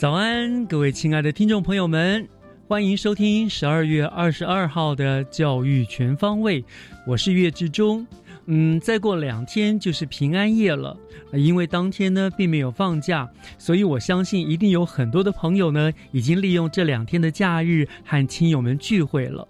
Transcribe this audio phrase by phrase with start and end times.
[0.00, 2.26] 早安，各位亲爱的听众朋友们，
[2.66, 6.64] 欢迎收听十二月二十二号的教育全方位。
[7.06, 8.06] 我是岳志忠。
[8.46, 10.96] 嗯，再过两天就是平安夜了，
[11.34, 19.46] 因为当天呢并没有放假，所以我相信一定有很多的朋友呢已经利用这两天的假日和亲友们聚会了。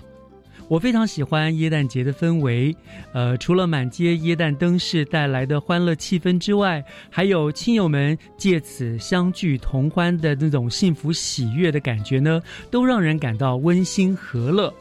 [0.71, 2.73] 我非常喜欢耶诞节的氛围，
[3.13, 14.73] 呃，除了满街耶诞灯饰带来的欢乐气氛之外，还有亲友们借此相聚同欢的那种幸福喜悦的感觉呢，都让人感到温馨和乐。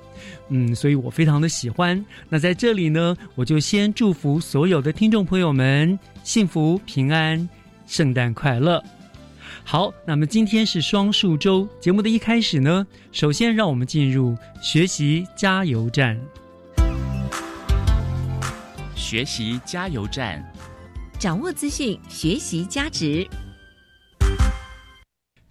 [0.50, 2.06] 嗯，所以我非常的喜欢。
[2.30, 7.50] 那在这里呢，我就先祝福所有的听众朋友们幸福平安，
[7.88, 8.80] 圣诞快乐。
[9.72, 16.20] 好，那么今天是双数周，节目的一开始呢，首先让我们进入学习加油站。
[18.96, 20.44] 学习加油站，
[21.20, 23.30] 掌握资讯，学习加值。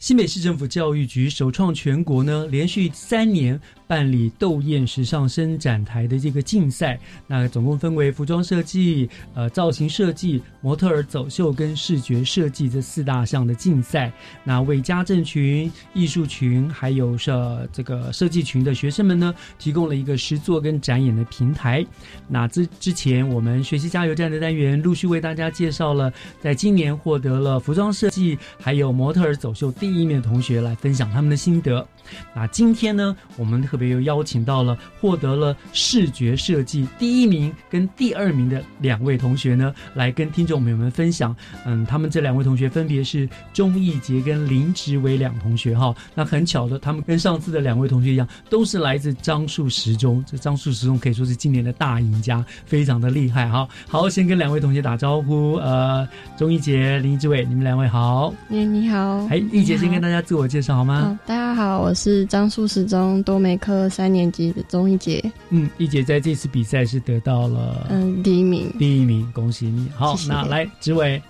[0.00, 7.00] 新北市政府教育局首创全国呢，连续三年办理斗艳时尚伸展台的这个竞赛。
[7.26, 14.12] 那总共分为服装设计、呃造型设计、模特儿走秀跟视觉设计这四大项的竞赛。
[14.44, 21.84] 那为家政群、艺术群还有设这个设计群的学生们呢，提供了一个实作跟展演的平台。
[22.28, 31.86] 那之之前我们学习加油站的单元陆续为大家介绍了，在今年获得了服装设计还有模特儿走秀第一名的同学来分享他们的心得。
[32.34, 41.34] 那今天呢，我们特别又邀请到了获得了视觉设计第一名跟第二名的两位同学呢，来跟听众朋友们分享。
[41.64, 45.94] 嗯，他们这两位同学分别是钟义杰跟林植伟两同学哈。
[46.14, 50.24] 那很巧的，他们跟上次的两位同学一样，都是来自樟树十中。
[50.26, 53.68] 这樟树十中可以说是今年的大赢家，非常的厉害哈。
[53.88, 55.54] 好，先跟两位同学打招呼。
[55.54, 58.32] 呃，钟义杰、林植伟，你们两位好。
[58.48, 59.26] 你你好。
[59.26, 61.00] 哎，义杰先跟大家自我介绍好吗？
[61.00, 65.20] 好，大家好，我是樟树十中多媒科三年级的钟一杰。
[65.50, 69.88] 嗯，一杰在这次比赛是得到了嗯第一名，第一名，恭喜你！
[69.96, 71.20] 好，谢谢那来植伟，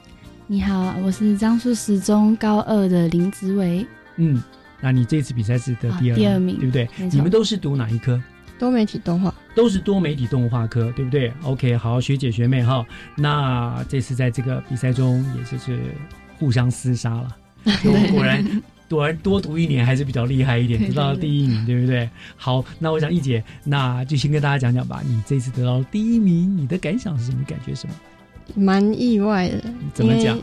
[0.46, 3.86] 你好，我是樟树十中高二的林植伟。
[4.16, 4.42] 嗯，
[4.78, 6.86] 那你这次比赛是得第二、啊第二名对不对？
[7.10, 8.22] 你们都是读哪一科？
[8.58, 9.34] 多媒体动画。
[9.54, 12.84] 都是多媒体动画科，对不对？OK，好，学姐学妹哈，
[13.16, 15.80] 那这次在这个比赛中也就是
[16.38, 17.36] 互相厮杀了，
[18.12, 18.44] 果然。
[18.88, 22.08] 果然多读一年还是比较厉害一点，对得到了第一名，对不对？
[22.36, 25.02] 好，那我想易姐，那就先跟大家讲讲吧。
[25.06, 27.44] 你这次得到了第一名，你的感想是什么？
[27.46, 27.94] 感觉什么？
[28.54, 29.62] 蛮意外的，
[29.92, 30.38] 怎么讲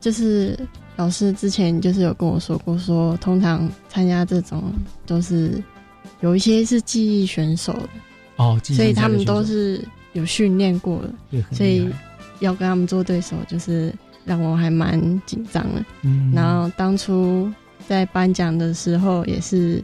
[0.00, 0.58] 就是
[0.96, 4.72] 老师之前就是有跟我说过说通常参加这种
[5.06, 5.62] 都是
[6.20, 7.88] 有一些是记忆选手的，
[8.36, 11.88] 哦，记忆所以他们都是有训练过的，对，所以
[12.40, 15.84] 要跟他们做对手，就是让我还蛮紧张的。
[16.02, 17.50] 嗯然后当初
[17.86, 19.82] 在颁奖的时候也是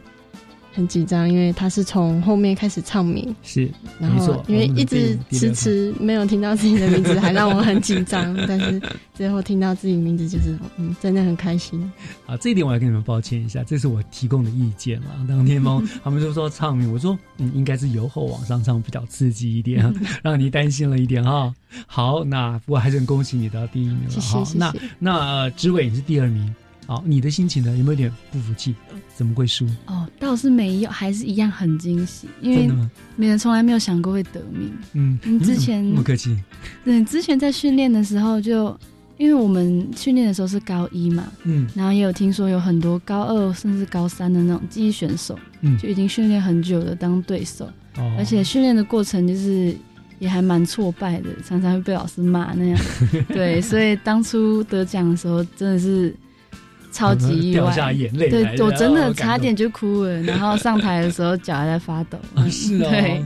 [0.71, 3.69] 很紧张，因为他是从后面开始唱名，是
[3.99, 8.35] 然后因为一直迟迟没有听到自己的名字，还让我很紧张。
[8.47, 8.81] 但是
[9.13, 11.91] 最后听到自己名字，就是嗯，真的很开心。
[12.25, 15.07] 啊，这一点我要跟你们抱歉一下，这是我提供的意见嘛。
[15.27, 19.93] 当天猫 他们就说唱名，我说嗯，应该是由后往上唱比较刺激一点，
[20.23, 21.53] 让你担心了一点哈。
[21.87, 24.43] 好，那不过还是很恭喜你得到第一名了哈。
[24.43, 26.55] 谢谢那那呃，植伟你是第二名，
[26.89, 27.77] 好，你的心情呢？
[27.77, 28.73] 有没有点不服气？
[29.15, 29.63] 怎么会输？
[29.85, 32.89] 哦，倒是没有，还是一样很惊喜，因为？
[33.15, 34.71] 没人从来没有想过会得名。
[34.93, 36.35] 嗯，你之前那么客气，
[36.83, 38.75] 对，之前在训练的时候就，
[39.17, 47.65] 因为我们训练的时候是高一嘛，嗯然后也有听说有很多高二甚至高三的那种技艺选手，嗯，就已经训练很久的当对手，
[47.97, 49.77] 哦而且训练的过程就是
[50.17, 52.79] 也还蛮挫败的，常常会被老师骂那样。
[53.29, 56.15] 对，所以当初得奖的时候真的是
[56.91, 62.17] 超级意外，掉下眼泪对我真的差点就哭了，然后上台的时候脚还在发抖。
[62.35, 63.23] 啊， 是哦，对，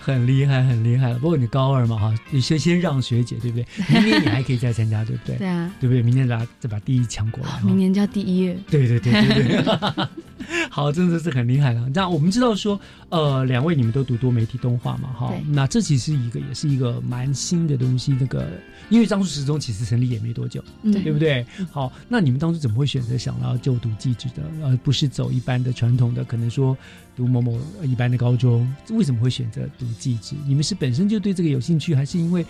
[0.00, 1.18] 很厉害，很厉害了。
[1.18, 3.66] 不过你高二嘛，哈，你先先让学姐，对不对？
[4.00, 5.36] 明年你还可以再参加，对不对？
[5.38, 6.02] 对啊，对不对？
[6.02, 7.50] 明年把再把第一抢过来。
[7.62, 8.56] 明年就要第一了。
[8.70, 10.06] 对对对对对，
[10.70, 11.88] 好，真的是很厉害了。
[11.94, 12.78] 那我们知道说，
[13.08, 18.14] 呃，两位你们都读多媒体动画嘛，哈，那这其实一个也是一个蛮新的东西。
[18.20, 18.46] 那个，
[18.90, 21.44] 因为张树时钟其实成立也没多久，嗯对不对？
[21.70, 26.76] 好，那你们当初怎么会选择想要就读技职的，而不是走一般的传统的，可能说
[27.16, 28.70] 读某某呃一般的高中？
[28.90, 30.34] 为什么会选择读技职？
[30.46, 32.44] 你们是本身就对这个有兴趣，还是因为，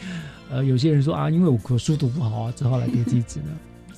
[0.50, 3.50] 呃，有些人说啊，因为我我书读不好啊，只好来读技职呢？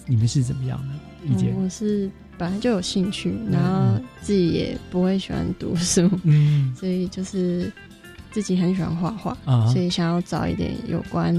[0.07, 1.53] 你们是怎么样的意见？
[1.55, 7.71] 嗯我是本来就有兴趣，然后自己也不会喜欢读书， 嗯 所以就是
[8.31, 11.35] 自己很喜欢画画，啊所以想要找一点有关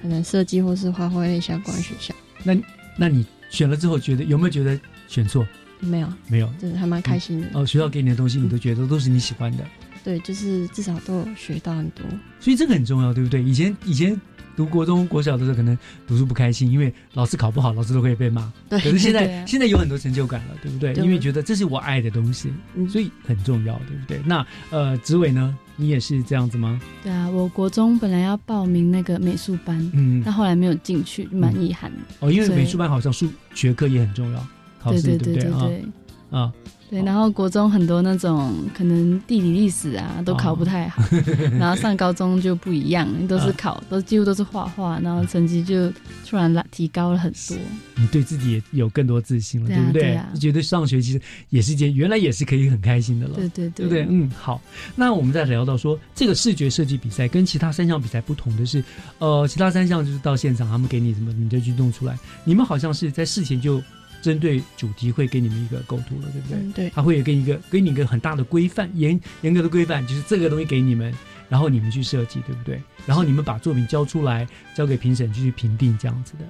[0.00, 2.14] 可能设计或是画画类相关学校。
[2.44, 2.56] 那
[2.96, 4.78] 那你选了之后，觉得有没有觉得
[5.08, 5.46] 选错？
[5.80, 6.52] 没有，没有。
[6.60, 7.48] 就是还蛮开心的。
[7.54, 9.64] 哦，学校给你的东西，你都觉得都是你喜欢的，
[10.04, 12.04] 对，就是至少都有学到很多。
[12.38, 13.42] 所以这个很重要，对不对？
[13.42, 14.18] 以前以前
[14.56, 15.76] 读国中、国小的时候，可能
[16.06, 18.52] 读书不开心，因为老师考不好，老师都可以被骂。
[18.68, 20.92] 对可是现在、现在有很多成就感了，对不对？
[20.92, 24.20] 对因为觉得这是我爱的东西，嗯所以很重要，对不对？
[24.24, 26.80] 那呃，紫伟呢，你也是这样子吗？
[27.02, 31.98] 对啊，我国中本来要报名那个美术班，嗯但，后来没有进去，蛮遗憾的。
[32.20, 34.46] 哦，因为美术班好像数学科也很重要，
[34.80, 35.60] 考试对对不对啊？
[35.60, 36.52] 对对对啊，
[36.90, 41.00] 对，然后国中很多那种可能地理历史啊都考不太好，
[41.56, 45.88] 然后上高中就不一样，都是考都几乎都是画画，然后成绩就
[46.26, 47.56] 突然拉提高了很多。
[47.94, 50.02] 你对自己也有更多自信了，对啊不对？
[50.02, 51.20] 对啊觉得上学其实
[51.50, 54.04] 也是一件原来也是可以很开心的了，对对对不对？
[54.08, 54.60] 嗯，好。
[54.96, 58.82] 那我们再聊到说，这个视觉设计比赛跟其他三项比赛不同的是，
[59.18, 62.18] 呃，其他三项就是到现场他们给你什么，你就去弄出来。
[62.42, 63.80] 你们好像是在事前就
[64.22, 66.58] 针对主题会给你们一个构图了，对不对？
[66.58, 71.12] 嗯，对，他会有给你一个给你一个很大的规范，严严格的规范，就是这个东西给你们，
[71.48, 72.80] 然后你们去设计，对不对？
[73.06, 76.44] 然后你们把作品交出来，交给评审去评定，这样子的，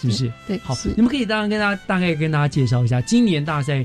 [0.00, 0.32] 是不是？
[0.46, 3.84] 对，好，你们可以当然跟大家大概跟大家介绍一下，今年大赛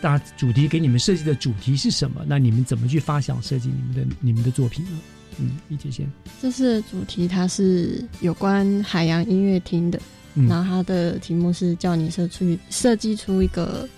[0.00, 2.24] 大主题给你们设计的主题是什么？
[2.26, 4.98] 那你们怎么去发想设计你们的你们的作品呢？
[5.38, 6.06] 嗯，一姐先，
[6.42, 9.98] 这次的主题它是有关海洋音乐厅的，
[10.34, 10.46] 嗯。
[10.48, 13.88] 然后它的题目是叫你设出设计出一个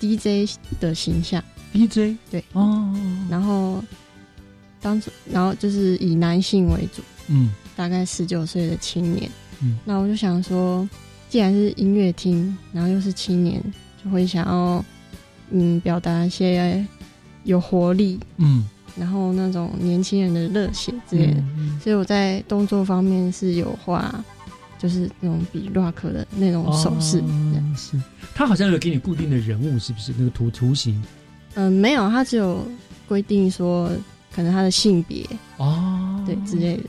[0.00, 0.50] DJ
[0.80, 1.42] 的形象
[1.72, 2.94] ，DJ 对，哦，
[3.28, 3.82] 然后
[4.80, 7.50] 当初然后就是以男性为主，嗯。
[7.76, 9.30] 大概十九岁的青年。
[9.62, 9.78] 嗯。
[9.86, 10.86] 那我就想说，
[11.30, 13.62] 既然是音乐厅，然后又是青年，
[14.04, 14.84] 就会想要
[15.50, 16.86] 嗯表达一些
[17.44, 18.68] 有活力，嗯。
[18.96, 21.40] 然后那种年轻人的热血之类的。
[21.56, 21.80] 嗯。
[21.82, 24.22] 所以我在动作方面是有画，
[24.80, 27.20] 就是那种比 rock 的那种手势。
[27.20, 28.00] 这样哦是，
[28.34, 30.12] 他好像有给你固定的人物，是不是？
[30.16, 31.00] 那个图图形
[31.54, 32.66] 嗯、没有，他只有
[33.06, 33.90] 规定说
[34.34, 35.26] 可能他的性别，
[35.58, 36.84] 哦，对之类的。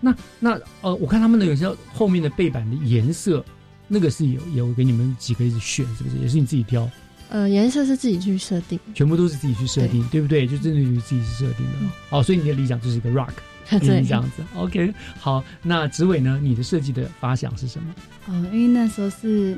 [0.00, 3.44] 那那呃，我看他们的有些后面的背板的颜色，
[3.88, 6.18] 那个是有有给你们几个一直选，是不是？
[6.18, 6.88] 也是你自己挑，
[7.30, 10.46] 呃，颜色是自己去设定，全部都是自己去设定，对不对？
[10.46, 11.72] 就针对于自己去设定的。
[12.10, 13.30] 哦，所以你的理想就是一个 rock，
[13.80, 14.42] 这样子。
[14.54, 16.38] OK，好，那植伟呢？
[16.42, 17.94] 你的设计的发想是什么？
[18.28, 19.56] 哦，因为那时候是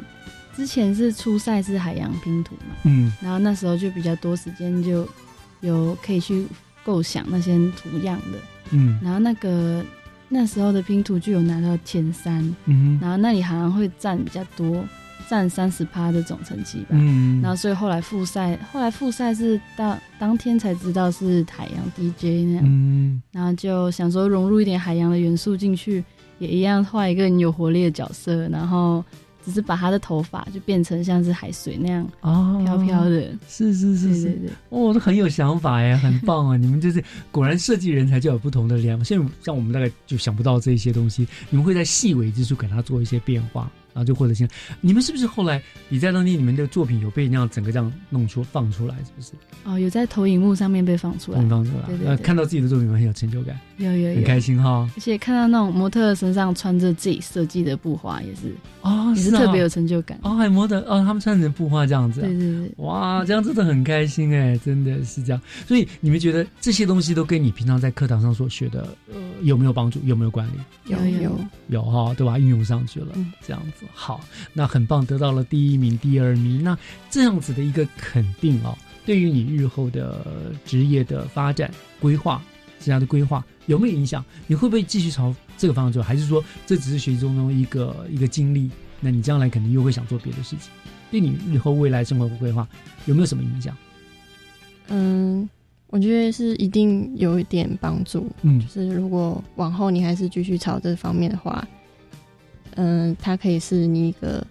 [0.57, 5.09] 之前是初赛是海洋拼图嘛，嗯然后那时候就比较多时间，就
[5.61, 6.47] 有可以去
[6.85, 8.39] 构想那些图样的。
[8.71, 9.85] 嗯然后那个
[10.29, 14.85] 那时候的拼图就有拿到前三，嗯然后那里好像会占比较多，
[15.29, 16.89] 占三十趴的总成绩吧。
[16.91, 17.41] 嗯。
[17.41, 23.23] 然后所以后来复赛，后来复赛是到当天才知道是海洋 DJ 那样，嗯。
[23.33, 26.05] 然后就想说融入一点海洋的元素进去，
[26.39, 29.05] 也一样画一个很有活力的角色，然后
[29.45, 36.57] 只是把他的头发就变成像是海水那样哦，飘飘，的，是是是是对对，对，哦，都很有想法哎，很棒啊！
[36.57, 44.47] 你们就是果然设计人才就有不同的量，像像我们大概就想不到这些东西，你们会在细微之处给他做一些变化，然后就获得新。
[44.83, 48.97] 你们是不是后来比赛当天你们的作品有被那样整个这样弄出放出来？
[48.99, 49.33] 是不是？
[49.65, 54.87] 哦，有在投影幕上面被放出来，放出来，呃，对对对看到自己的作品很有成就感，有有有，很开心哈。
[54.97, 60.19] 而且看到那种模特身上穿着自己设计的布花，也是哦，啊也是特别有成就感。
[60.23, 65.41] 哦，还模特哦，他们穿着布花这样子、啊，对对对，哇，这样真的很开心哎，真的是这样。
[65.67, 70.01] 所以你们觉得这些东西都跟你平常在课堂上所学的，呃，有没有帮助？
[70.05, 71.01] 有没有关联？
[71.01, 72.39] 有有有哈，对吧？
[72.39, 74.21] 运用上去了，嗯这样子好，
[74.53, 76.63] 那很棒，得到了第一名、第二名。
[76.63, 76.77] 那
[77.11, 82.43] 这样子的一个肯定哦，对于你日后的职业的发展规划、
[82.81, 84.25] 职业的规划有没有影响？
[84.47, 86.03] 你会不会继续朝这个方向走？
[86.03, 88.71] 还是说这只是学习中的一个一个经历？
[89.01, 90.71] 那你将来肯定又会想做别的事情，
[91.11, 92.67] 对你日后未来生活的规划
[93.05, 93.77] 有没有什么影响？
[94.89, 95.49] 嗯，
[95.89, 98.31] 我觉得是一定有一点帮助。
[98.43, 101.67] 嗯就是如果往后你还是继续朝这方面的话，
[102.77, 104.45] 嗯，它可以是你一个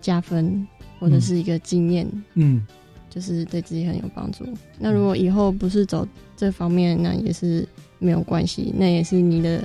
[0.00, 0.66] 加分
[0.98, 2.66] 或者是一个经验，嗯
[3.08, 4.44] 就是对自己很有帮助。
[4.78, 6.06] 那如果以后不是走
[6.36, 7.66] 这方面，那也是
[7.98, 9.64] 没有关系，那也是你的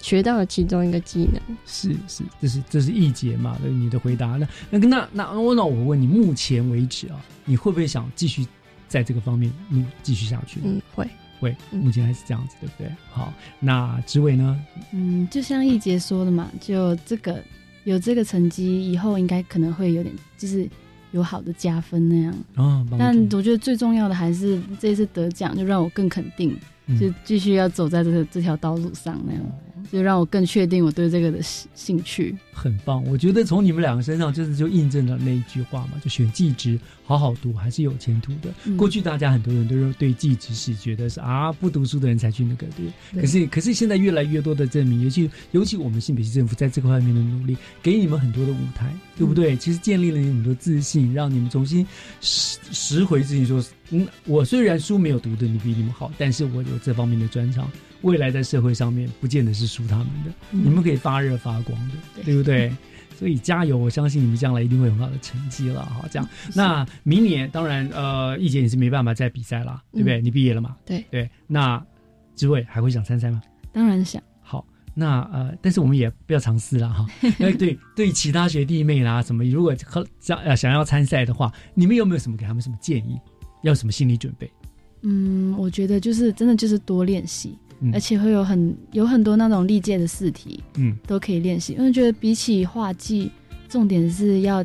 [0.00, 1.40] 学到了其中一个技能。
[1.66, 3.58] 是是，这是这是一节嘛？
[3.60, 4.36] 对你的回答。
[4.36, 8.46] 那那那那那我问你，目前为止啊，你会不会想继续
[8.86, 10.60] 在这个方面努继续下去？
[10.64, 11.04] 嗯，会
[11.42, 12.88] 会，嗯目前还是这样子，对不对？
[13.10, 14.58] 好，那职位呢？
[14.92, 17.42] 嗯，就像易杰说的嘛，就这个
[17.82, 20.68] 有这个成绩，以后应该可能会有点就是
[21.10, 22.32] 有好的加分那样。
[22.54, 26.56] 哦，但我觉得最重要的还是这次得奖，就让我更肯定，
[26.86, 29.42] 嗯就继续要走在这个这条道路上那样，
[29.90, 32.36] 就让我更确定我对这个的兴兴趣。
[32.52, 33.02] 很棒。
[33.04, 38.52] 我觉得从你们两个身上，就是就印证了那一句话嘛，就选技职，好好读，还是有前途的。
[38.64, 42.86] 嗯过去大家很多人都是对技职是觉得是啊，不读书的人才去那个对。
[43.12, 49.56] 对可是可是现在越来越多的证明，尤其尤其我们新北市政府在这个方面的努力，给你们很多的舞台，对不对？
[49.56, 51.86] 其实建立了你们很多自信，让你们重新
[52.20, 57.70] 拾拾回自己说，嗯，我虽然书没有读的你比你们好，但是我有这方面的专长，
[58.02, 62.72] 未来在社会上面不见得是输他们的，嗯你们可以发热发光的，对对不对？
[63.14, 63.78] 所以加油！
[63.78, 65.84] 我相信你们将来一定会有很好的成绩了。
[65.84, 70.20] 哈，这样，那明年当然，呃，易姐也是没办法再比赛啦，对不对？
[70.20, 70.76] 你毕业了嘛？
[70.84, 71.30] 对对。
[71.46, 71.80] 那
[72.34, 73.40] 志伟还会想参赛吗？
[73.70, 77.06] 当然想，好，那呃，但是我们也不要尝试了哈。
[77.38, 83.20] 因为对对其他学弟妹啦，什么如果和想呃想要参赛的话，你们有没有什么给他们什么建议？
[83.62, 84.50] 要什么心理准备？
[85.02, 87.90] 嗯，我觉得就是真的就是多练习，嗯。
[87.92, 90.96] 而且会有很有很多那种历届的试题嗯。
[91.06, 93.30] 都可以练习，因为觉得比起画技，
[93.68, 94.64] 重点是要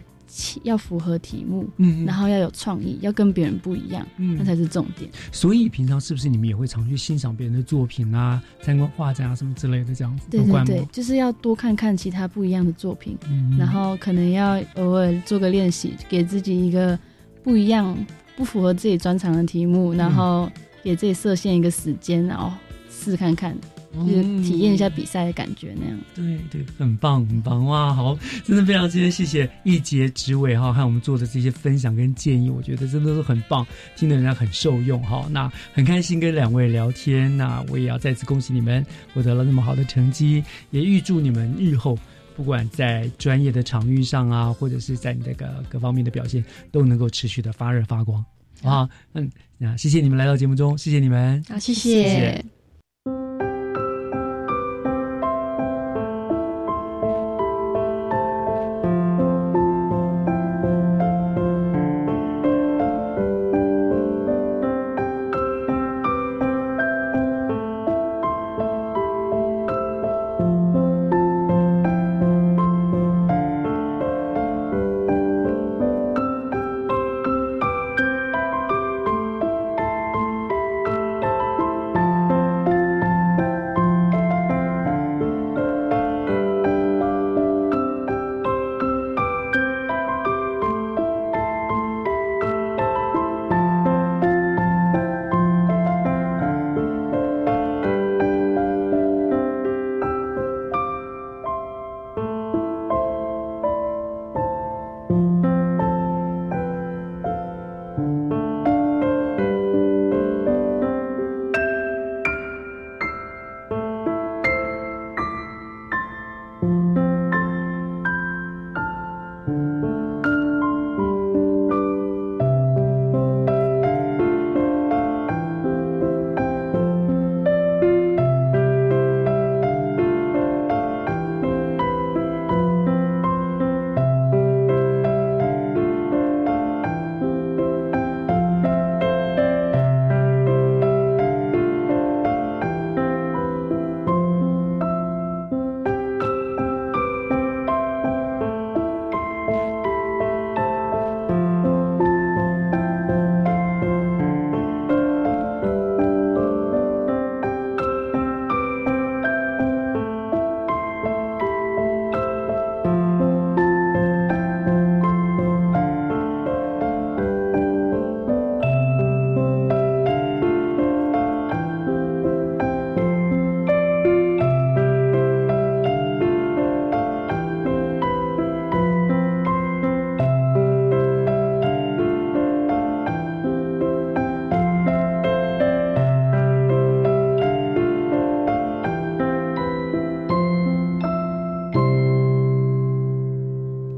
[0.64, 4.36] 要符合题目，嗯然后要有创意，要跟别人不一样，嗯。
[4.38, 5.10] 那才是重点。
[5.32, 10.28] 所以平常是不是你们也会常去欣赏别人的作品啊，参观画展啊什么之类的这样子？
[10.30, 17.00] 对对对就是要多看看其他不一样的作品，嗯然后可能要偶尔做个练习，给自己一个
[17.42, 17.98] 不一样、
[18.36, 19.98] 不符合自己专长的题目，嗯。
[19.98, 20.52] 然后
[20.84, 22.52] 给自己设限一个时间，然后
[22.98, 23.56] 试看看，
[23.94, 25.98] 就是体验一下比赛的感觉那样。
[26.13, 27.94] 对对，很棒很棒哇！
[27.94, 35.27] 好，真的非常今天谢谢一杰执委哈，和我们做的这些分享跟建议，我觉得真的是很棒，听得人家很受用哈。
[35.30, 41.98] 那很开心跟两位聊天，那我也要再次恭喜你们获得了那么好的成绩，也预祝你们日后。
[42.36, 48.24] 不管在专业的场域上啊，或者是在你这个各方面的表现，都能够持续的发热发光，
[48.62, 48.89] 好不好？
[49.13, 49.27] 嗯，
[49.58, 51.44] 那谢谢你们来到节目中，谢谢你们。
[51.50, 52.46] 好，谢谢谢《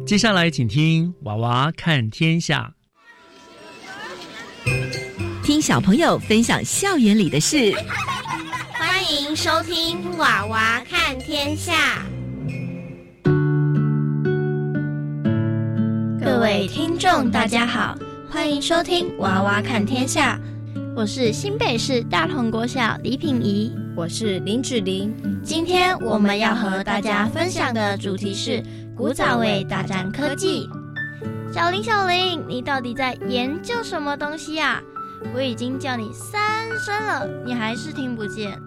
[0.09, 2.73] 接下来，请听《娃娃看天下》，
[5.45, 7.71] 听小朋友分享校园里的事。
[8.73, 12.03] 欢迎收听《娃娃看天下》。
[16.19, 17.95] 各位听众，大家好，
[18.31, 20.41] 欢迎收听《娃娃看天下》。
[20.95, 25.15] 我是新北市大同国小李品仪，我是林芷玲。
[25.43, 28.63] 今天我们要和大家分享的主题是
[28.99, 30.69] 古早味大战科技。
[31.53, 34.83] 小林，小林，你到底在研究什么东西呀？
[35.33, 38.61] 我已经叫你三声了，你还是听不见。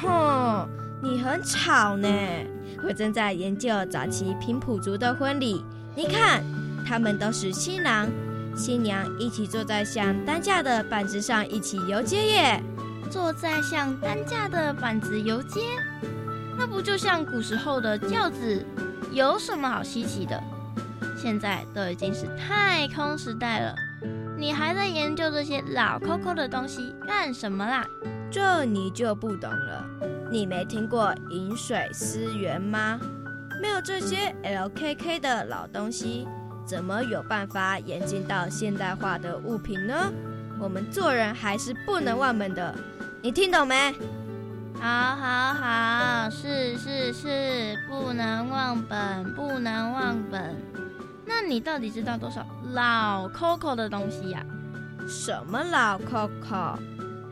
[0.00, 0.68] 哼，
[1.02, 2.08] 你很吵呢。
[2.86, 5.64] 我正在研究早期平埔族的婚礼。
[5.96, 6.44] 你看，
[6.86, 8.08] 他们都是新郎。
[8.54, 12.62] 新娘一起坐在像担架的板子上一起游街耶，
[13.10, 15.60] 坐在像担架的板子游街，
[16.56, 18.64] 那不就像古时候的轿子？
[19.12, 20.42] 有什么好稀奇的？
[21.16, 23.74] 现在都已经是太空时代了，
[24.36, 27.84] 你还在研究这些老抠抠的东西干什么啦？
[28.30, 29.84] 这你就不懂了，
[30.30, 32.98] 你没听过饮水思源吗？
[33.60, 36.26] 没有这些 LKK 的老东西。
[36.64, 40.12] 怎么有办法演进到现代化的物品呢？
[40.60, 42.74] 我们做人还是不能忘本的，
[43.20, 43.92] 你听懂没？
[44.82, 50.56] 好，好，好，是是是，不能忘本，不能忘本。
[51.24, 54.44] 那你到底知道多少老 Coco 的东西呀？
[55.06, 56.76] 什么老 Coco？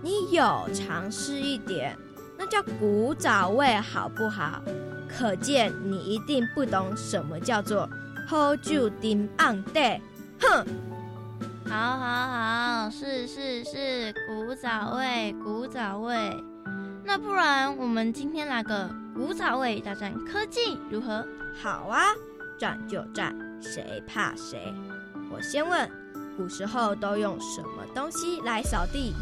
[0.01, 1.98] 你有尝试一点，
[2.38, 4.62] 那叫古早味，好不好？
[5.09, 7.90] 可见你一定不懂什么叫做。
[8.29, 10.01] 好酒丁昂得，
[10.40, 10.64] 哼！
[11.68, 16.44] 好好好，是是是，古早味，古早味。
[17.12, 21.27] 那不然我们今天来个古早味大战科技如何？
[21.61, 22.05] 好啊，
[22.57, 24.73] 战就战，谁怕谁？
[25.29, 25.90] 我先问，
[26.37, 29.12] 古时候都用什么东西来扫地？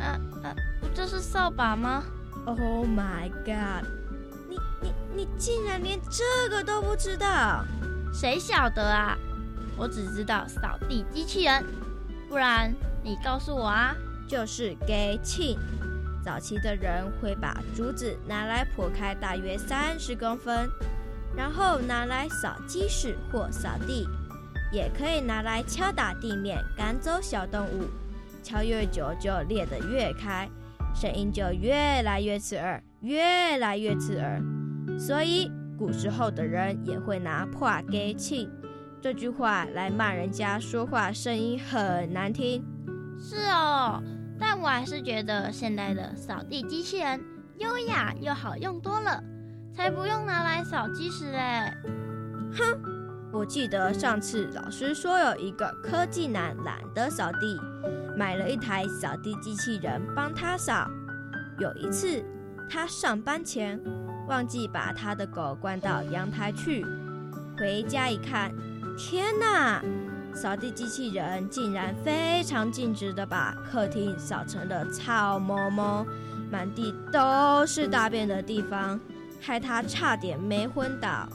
[0.00, 2.02] 呃呃，不就是扫把吗
[2.46, 3.86] ？Oh my god！
[4.48, 7.62] 你你你竟然连这个都不知道？
[8.10, 9.18] 谁晓得啊？
[9.76, 11.62] 我只知道扫地机器人，
[12.26, 13.94] 不然你告诉我啊。
[14.26, 15.58] 就是给庆。
[16.22, 20.68] 早期的人会把竹子拿来剖开大约三十公分，
[21.36, 24.06] 然后拿来扫鸡屎或扫地，
[24.72, 27.84] 也可以拿来敲打地面赶走小动物。
[28.42, 30.48] 敲越久就裂得越开，
[30.94, 34.42] 声音就越来越刺耳，越来越刺耳。
[34.98, 35.50] 所以。
[35.78, 38.50] 古时候的人也会拿破给庆
[39.00, 42.64] 这句话来骂人家说话声音很难听。
[43.16, 44.02] 是哦，
[44.38, 47.20] 但我还是觉得现代的扫地机器人
[47.58, 49.22] 优雅又好用多了，
[49.74, 51.72] 才不用拿来扫鸡屎嘞。
[52.56, 52.78] 哼，
[53.32, 57.60] 我记得上次老师说有一个科技男懒得扫地，
[58.16, 60.88] 买了一台扫地机器人帮他扫。
[61.58, 62.24] 有一次
[62.70, 63.80] 他上班前。
[64.28, 66.84] 忘记把他的狗关到阳台去，
[67.56, 68.52] 回家一看，
[68.98, 69.82] 天哪！
[70.40, 76.06] 扫地机器人竟然非常尽职的把客厅扫成了草摸摸，
[76.48, 79.00] 满地都是大便的地方，
[79.40, 81.28] 害他差点没昏倒。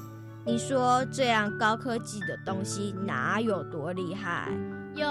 [0.45, 4.47] 你说这样高科技的东西哪有多厉害？
[4.95, 5.05] 有。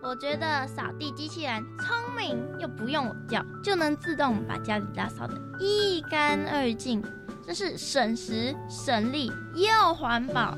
[0.00, 7.02] 我觉得扫地机器人聪明，又不用我叫，就能自动把家里打扫的一干二净，
[7.44, 10.56] 真是省时省力又环保。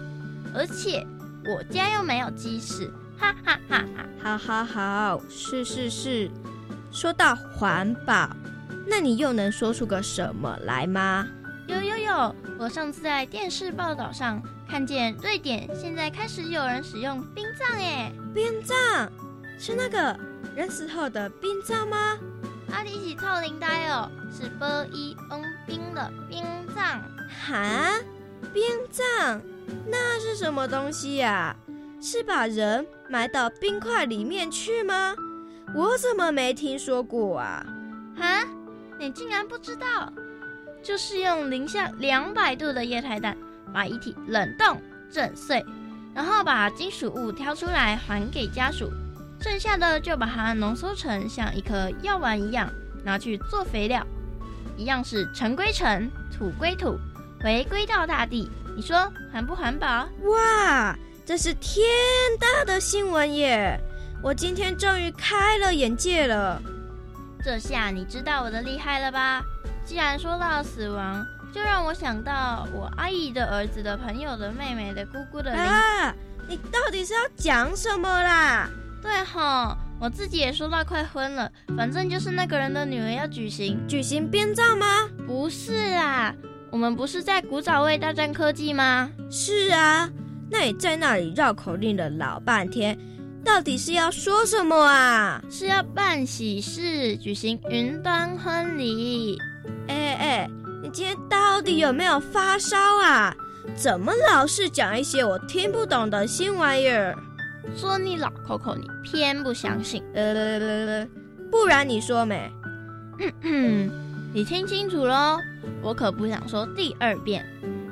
[0.55, 1.07] 而且
[1.49, 4.07] 我家又没有鸡屎，哈哈哈哈！
[4.23, 6.31] 好好好，是是是。
[6.93, 8.29] 说到环保，
[8.87, 11.27] 那你又能说出个什么来吗？
[11.67, 19.11] 有有有，我上次在电视报道上看见瑞典现在开始有人使用冰葬，哎，冰葬。
[19.59, 20.15] 是那个
[20.55, 22.19] 人死后的殡葬吗？
[22.71, 27.03] 阿里起臭灵呆哦，是 b i n 冰的冰葬。
[27.47, 27.99] 哈，
[28.53, 29.41] 冰葬
[29.87, 31.55] 那是什么东西呀？
[32.01, 35.15] 是把人埋到冰块里面去吗？
[35.75, 37.67] 我怎么没听说过啊？
[38.17, 38.45] 哈，
[38.99, 40.13] 你竟然不知道？
[40.83, 43.37] 就是用零下两百度的液态氮
[43.75, 45.65] 把遗体冷冻震碎，
[46.15, 48.89] 然后把金属物挑出来还给家属。
[49.41, 52.73] 剩下的就把它浓缩成像一颗药丸一样，
[53.05, 54.07] 拿去做肥料，
[54.77, 56.97] 一样是尘归尘，土归土，
[57.43, 58.49] 回归到大地。
[58.79, 58.97] 你说
[59.33, 60.09] 环不环保？
[60.31, 61.85] 哇，这是天
[62.39, 63.77] 大的新闻耶！
[64.23, 66.63] 我今天终于开了眼界了。
[67.43, 69.43] 这下你知道我的厉害了吧？
[69.85, 75.61] 既然说到死亡，就让我想到我阿姨的儿子的朋友的妹妹的姑姑的灵。
[75.61, 76.15] 啊，
[76.47, 78.71] 你到底是要讲什么啦？
[79.03, 84.87] 对吼，我自己也说到快昏了，反正就是那个人的女儿要举行举行编造吗？
[85.27, 86.33] 不是啊，
[86.71, 89.11] 我们不是在古早味大战科技吗？
[89.31, 90.09] 是啊，
[90.51, 92.99] 那你在那里绕口令了老半天，
[93.45, 95.43] 到底是要说什么啊？
[95.51, 99.39] 是要办喜事，举行云端婚礼。
[99.89, 100.51] 哎哎，
[100.83, 103.35] 你今天到底有没有发烧啊？
[103.75, 107.15] 怎么老是讲一些我听不懂的新玩意儿？
[107.77, 110.03] 说你老 Coco，你偏不相信。
[110.15, 111.07] 呃，
[111.51, 112.51] 不然你说没？
[114.33, 115.39] 你听清楚喽，
[115.83, 117.45] 我可不想说第二遍。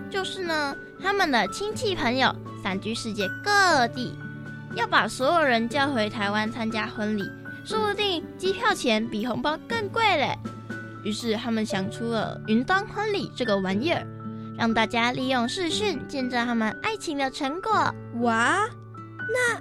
[0.09, 4.17] 就是呢，他们的亲戚朋友散居世界各地，
[4.75, 7.25] 要把所有人叫回台湾参加婚礼，
[7.65, 10.39] 说不定机票钱比红包更贵嘞。
[11.03, 14.07] 于是他们想出了云端婚礼这个玩意儿，
[14.57, 17.73] 让大家利用视讯见证他们爱情的成果。
[18.21, 18.65] 哇，
[19.33, 19.61] 那、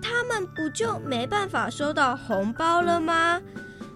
[0.00, 3.40] 他们不就没办法收到红包了吗？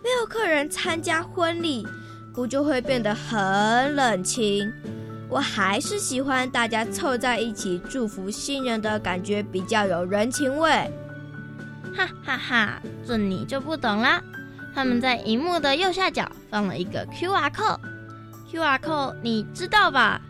[0.03, 1.87] 没有客人参加婚礼，
[2.35, 4.73] 不就会变得很冷清？
[5.29, 10.71] 我还是喜欢大家凑在一起祝福新人的感觉，比较有人情味。
[11.95, 14.23] 哈哈哈，这你就不懂啦。
[14.75, 20.21] 他们在荧幕的右下角放了一个 QR code，QR code 你知道吧？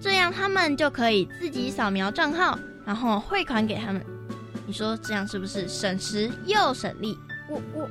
[0.00, 4.04] 这样他们就可以自己扫描账号，然后汇款给他们。
[4.66, 7.18] 你说这样是不是省时又省力？
[7.50, 7.88] 我我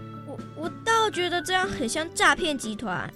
[0.56, 3.14] 我我倒觉得这样很像诈骗集团。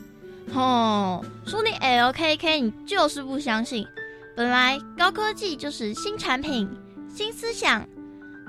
[0.53, 3.87] 哦，说你 LKK，你就是不相信。
[4.35, 6.69] 本来高科技就是新产品、
[7.07, 7.87] 新思想，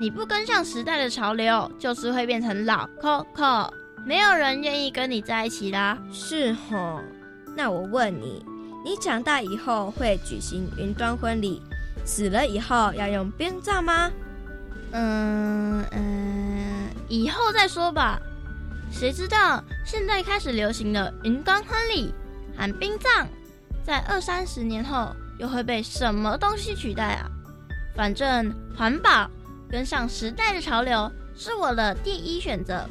[0.00, 3.70] 你不跟上时代的潮流，就是会变成老 Coco，
[4.04, 5.96] 没有人愿意跟你在一起啦。
[6.12, 7.00] 是吼，
[7.56, 8.44] 那我问你，
[8.84, 11.62] 你长大以后会举行云端婚礼，
[12.04, 14.10] 死了以后要用编造吗？
[14.90, 18.20] 嗯嗯，以后再说吧。
[18.90, 22.12] 谁知道现在开始流行的云端婚礼
[22.56, 23.26] 和殡葬，
[23.84, 27.30] 在二三十年后又会被什么东西取代啊？
[27.94, 29.30] 反正环保
[29.70, 32.84] 跟上时代的潮流是我的第一选择。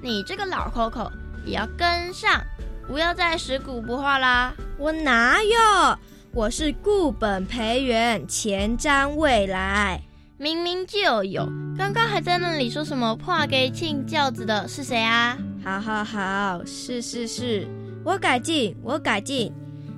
[0.00, 1.10] 你这个老 Coco
[1.44, 2.42] 也要跟上，
[2.88, 4.52] 不要再食古不化啦！
[4.78, 5.98] 我哪有？
[6.32, 10.02] 我是固本培元，前瞻未来。
[10.42, 15.38] 明明就有，刚刚还在那里说什么破给庆轿子的是谁啊？
[15.62, 17.64] 好好好，是是是，
[18.04, 19.52] 我改进，我改进。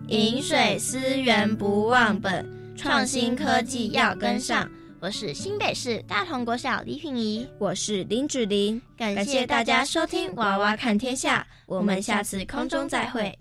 [0.09, 4.69] 饮水思源不忘本，创新科技要跟上。
[5.01, 13.39] 我是新北市大同国小李品仪，我是林芷玲，感谢大家收听《娃娃看天下》，我们下次空中再会。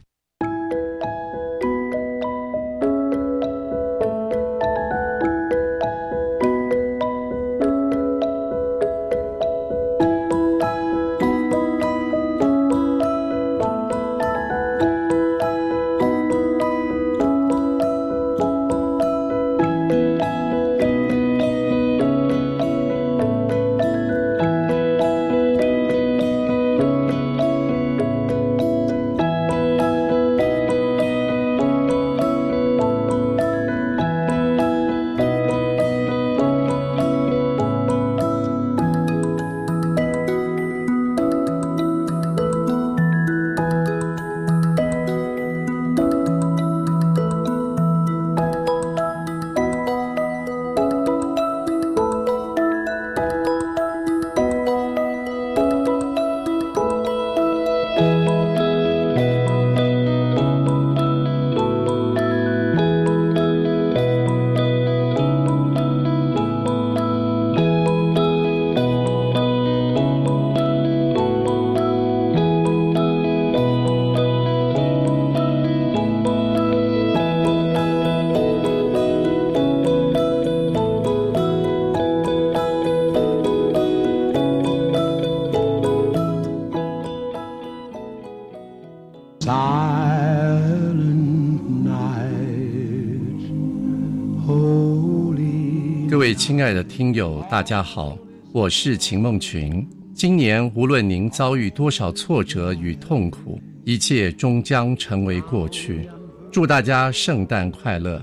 [96.46, 98.18] 亲爱的听友，大家好，
[98.52, 99.88] 我是秦梦群。
[100.14, 106.10] 今年无论您遭遇多少挫折与痛苦，一切终将成为过去。
[106.52, 108.22] 祝大家圣诞快乐！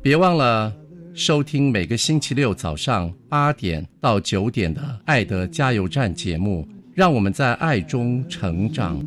[0.00, 0.72] 别忘了
[1.12, 9.03] 收听每个星期六早上八点到九点的《爱的加油站》节目，让我们在爱中成长。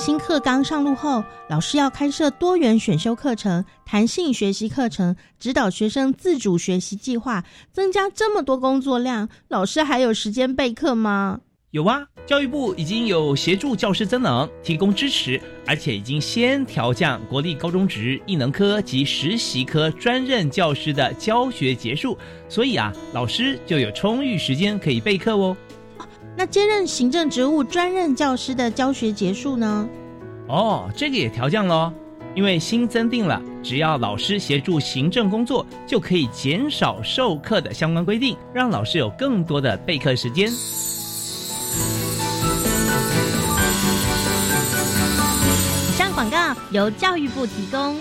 [0.00, 11.40] 新课纲上路后，老师要开设多元选修课程、弹性学习课程，指导学生自主学习计划，增加这么多工作量，老师还有时间备课吗？
[11.72, 22.16] 有啊，教育部已经有协助教师增能，提供支持，而且已经先调降国立高中职艺能科及实习科专任教师的教学结束，
[22.48, 25.54] 所以啊，老师就有充裕时间可以备课哦。
[26.36, 29.88] 那兼任行政职务专任教师的教学结束呢？
[30.48, 31.92] 哦，这个也调降喽，
[32.34, 40.50] 因为新增定了，只要老师协助行政工作，就可以减少授课的相关规定，让老师有更多的备课时间。
[45.88, 47.96] 以上广告由教育部提供。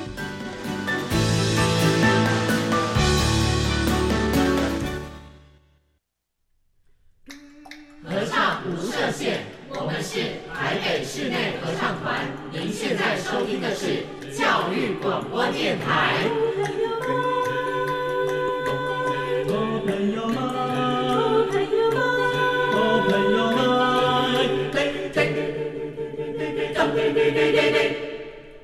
[14.70, 16.30] 教育广播电台。
[19.48, 20.38] 朋友们，
[21.50, 21.98] 朋友们，
[23.10, 24.38] 朋友们，
[24.76, 24.78] 嘞
[26.38, 27.78] 嘞嘞咚嘞嘞嘞嘞嘞，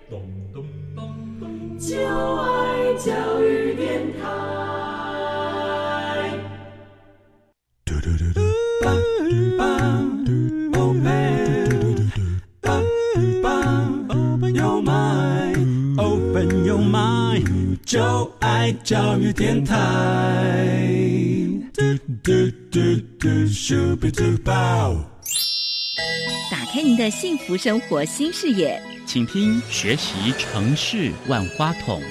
[0.08, 0.14] 咚
[0.54, 0.64] 咚
[0.96, 0.98] 咚
[1.40, 1.44] 咚，
[1.80, 3.65] 就爱教育
[17.86, 19.76] 就爱教育电台。
[21.72, 21.82] 嘟
[22.24, 22.32] 嘟
[22.72, 22.80] 嘟
[23.20, 24.98] 嘟，Super Duper。
[26.50, 32.02] 打开您的幸福生活新视野，请听学习城市万花筒。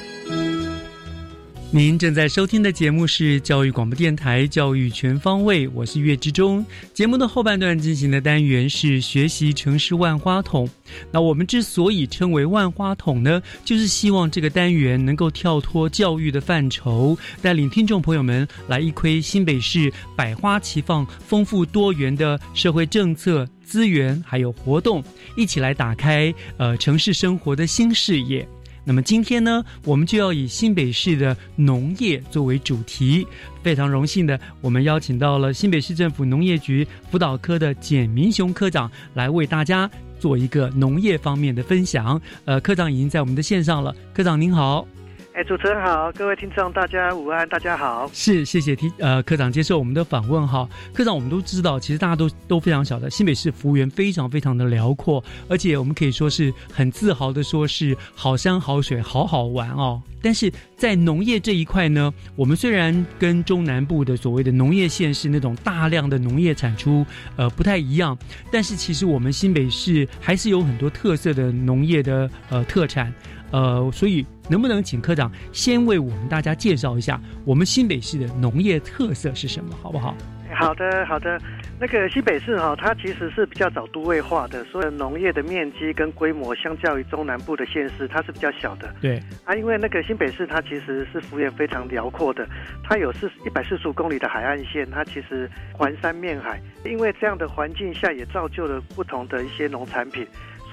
[1.75, 6.65] 您正在收听的节目是教育广播电台《教育全方位》，我是岳志忠。
[6.93, 10.71] 节目的后半段进行的单元是学习城市万花筒。
[11.11, 25.03] 那我们之所以称为万花筒呢，就是希望这个单元能够跳脱教育的范畴，带领听众朋友们来一窥新北市百花齐放、丰富多元的社会政策资源还有活动，
[25.37, 28.49] 一起来打开呃城市生活的新视野。
[28.85, 33.27] 那么今天呢，我们就要以新北市的农业作为主题。
[33.63, 42.21] 非常荣幸的，我们邀请到了新北市政府农业局辅导科的简明雄科长来为大家做一个农业方面的分享。
[42.45, 44.87] 呃，科长已经在我们的线上了，科长您好。
[45.35, 48.09] 哎，主持人好，各位听众大家午安，大家好。
[48.13, 50.69] 是，谢谢提呃科长接受我们的访问哈。
[50.93, 60.01] 科长，我们都知道，其实大家都都非常晓得，新北市幅员非常非常的辽阔，而且我们可以说是很自豪的说是好山好水好好玩哦。
[60.23, 68.17] 但是在农业这一块呢，我们虽然跟中南部的所谓的农业县是那种大量的农业产出呃不太一样，
[68.53, 73.13] 但是其实我们新北市还是有很多特色的农业的呃特产。
[73.51, 80.15] 呃，所以能不能请科长先为我们大家介绍一下我们新北市的农业特色是什么，好不好？
[80.55, 81.41] 好的，好的。
[81.81, 88.95] 那个新北市哈，它其实是比较早都会化的，所以农业的面积跟规模相较于中南部的县市，它是比较小的。
[89.01, 92.47] 对啊，因为那个新北市它其实是幅员非常辽阔的，
[92.85, 100.25] 它有四一百四十五公里的海岸线，它其实环山面海，因为这样的环境下也造就了不同的一些农产品。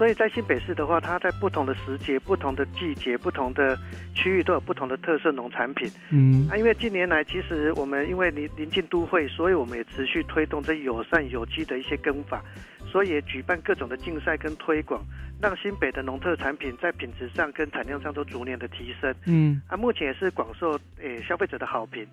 [0.01, 3.77] 所以在新北市的话，它在不同的时节、不同的季节、不同的
[4.15, 5.87] 区域都有不同的特色农产品。
[6.09, 12.43] 嗯，啊，因为近年来其实我们因为临临近都会，所以我们也持续推动这友善有机的一些耕法，
[12.87, 14.99] 所以也举办各种的竞赛跟推广，
[15.39, 19.13] 让新北的农特产品在品质上跟产量上都逐年的提升。
[19.27, 22.03] 嗯，啊，目前也是广受诶消费者的好评。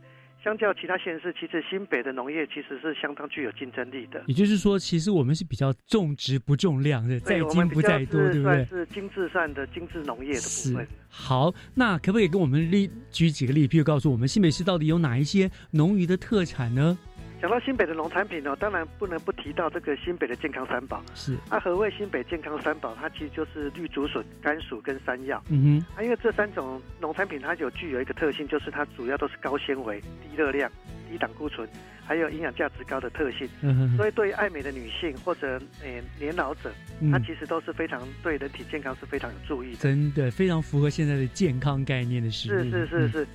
[0.42, 4.22] 相较其他县市，其实新北的农业其实是相当具有竞争力的。
[4.26, 8.64] 也就是说，其实我们是比较重质不重量的，在精不在多，对不对？
[8.66, 10.86] 是精致上的精致农业的部分。
[11.08, 16.96] 好，那可不可以跟我们例举几个例，譬如告诉我们新北市到底有哪一些农渔的特产呢？
[17.40, 21.02] 讲到新北的农产品呢，当然不能不提到这个新北的健康三宝。
[21.14, 22.96] 是啊，何谓新北健康三宝？
[22.96, 25.42] 它其实就是绿竹笋、甘薯跟山药。
[25.48, 30.68] 嗯哼，啊，因为这三种农产品它有具有一个特性，就是它主要都是高纤维、低热量、
[31.08, 31.68] 低胆固醇，
[32.04, 33.48] 还有营养价值高的特性。
[33.62, 36.72] 嗯哼，所以对于爱美的女性或者诶年老者，
[37.12, 39.78] 它其实都是非常对人体健康是非常有注意的。
[39.78, 42.28] 真的非常符合现在的健康概念的。
[42.32, 43.26] 是是是是。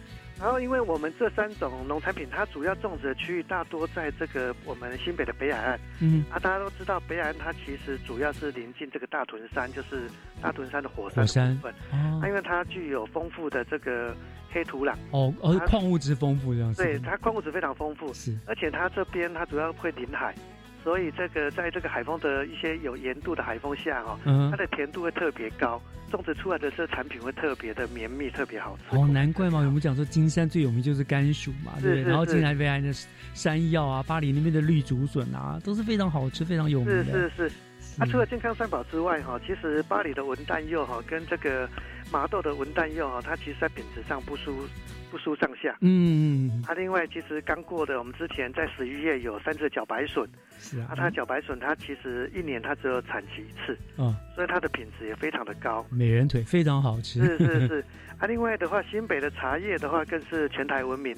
[0.44, 5.80] 然后，因为我们这三种农产品，它主要种植的区域大多在这个我们新北的北海岸。
[6.02, 10.02] 嗯，啊，大家都知道北海岸它其实主要是临近这个大屯山，就是
[10.42, 11.74] 大屯山的火山的部分。
[11.94, 14.14] 哦，因为它具有丰富的这个
[14.52, 14.94] 黑土壤。
[15.12, 16.84] 哦，而矿物质丰富这样子。
[16.84, 18.14] 对，它矿物质非常丰富。
[18.14, 20.36] 是，而且它这边它主要会临海，
[20.84, 28.96] 所以这个在这个海风的一些有盐度的海风下哦，嗯它的甜度会特别高，种植出来的这产品会特别的绵密，特别好吃。
[28.96, 32.04] 哦，难怪嘛，我们讲说金山最有名就是甘薯嘛，对不对？
[32.04, 32.92] 然后金南北岸的
[33.34, 37.50] 山药啊，巴黎那边的绿竹笋啊，都是非常好吃、非常有名的是是。
[37.50, 37.56] 是
[37.96, 38.02] 是。
[38.02, 41.70] 啊，除了健康三宝之外，哈，其实巴黎的文旦柚哈跟这个
[42.12, 44.68] 麻豆的文旦柚哈，它其实在品质上不输
[45.12, 45.78] 不输上下。
[45.82, 50.28] 嗯嗯，啊，另外其实刚过的，我们之前在十一月有三只茭白笋，
[50.60, 55.86] 是啊，啊，它茭白笋它其实一年它只有产期一次，啊，所以它的品质也非常的高。
[55.90, 57.24] 美人腿非常好吃。
[57.24, 57.86] 是是是。
[58.20, 61.16] 啊，另外的话，新北的茶叶的话更是全台闻名，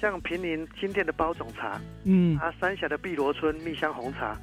[0.00, 4.36] 像平林新店的包种茶，嗯，啊，三峡的碧螺春蜜香红茶，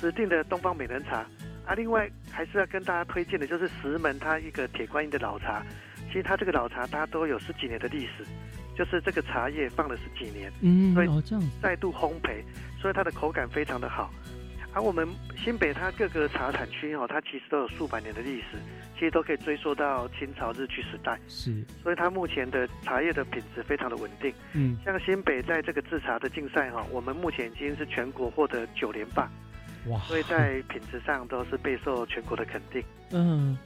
[0.00, 1.26] 石碇的东方美人茶。
[1.66, 5.62] 啊，另外还是要跟大家推荐的，就是石门它一个铁观音的老茶，
[6.06, 8.24] 其实它这个老茶它都有十几年的历史，
[8.74, 12.42] 就是这个茶叶放了十几年，嗯，所以哦这样，再度烘焙，
[12.80, 14.10] 所以它的口感非常的好。
[14.72, 15.06] 而、我们
[15.36, 18.56] 新北它各个茶产区哦，它其实都有数百年的历史，
[18.94, 24.32] 其实都可以追溯到清朝日据时代，是，所以它目前的茶叶的品质非常的稳定。
[24.54, 29.30] 嗯，像新北在这个制茶的竞赛哈、我们目前已经是全国获得九连霸。
[29.88, 32.82] 哇，所以在品质上都是备受全国的肯定。
[33.12, 33.56] 嗯，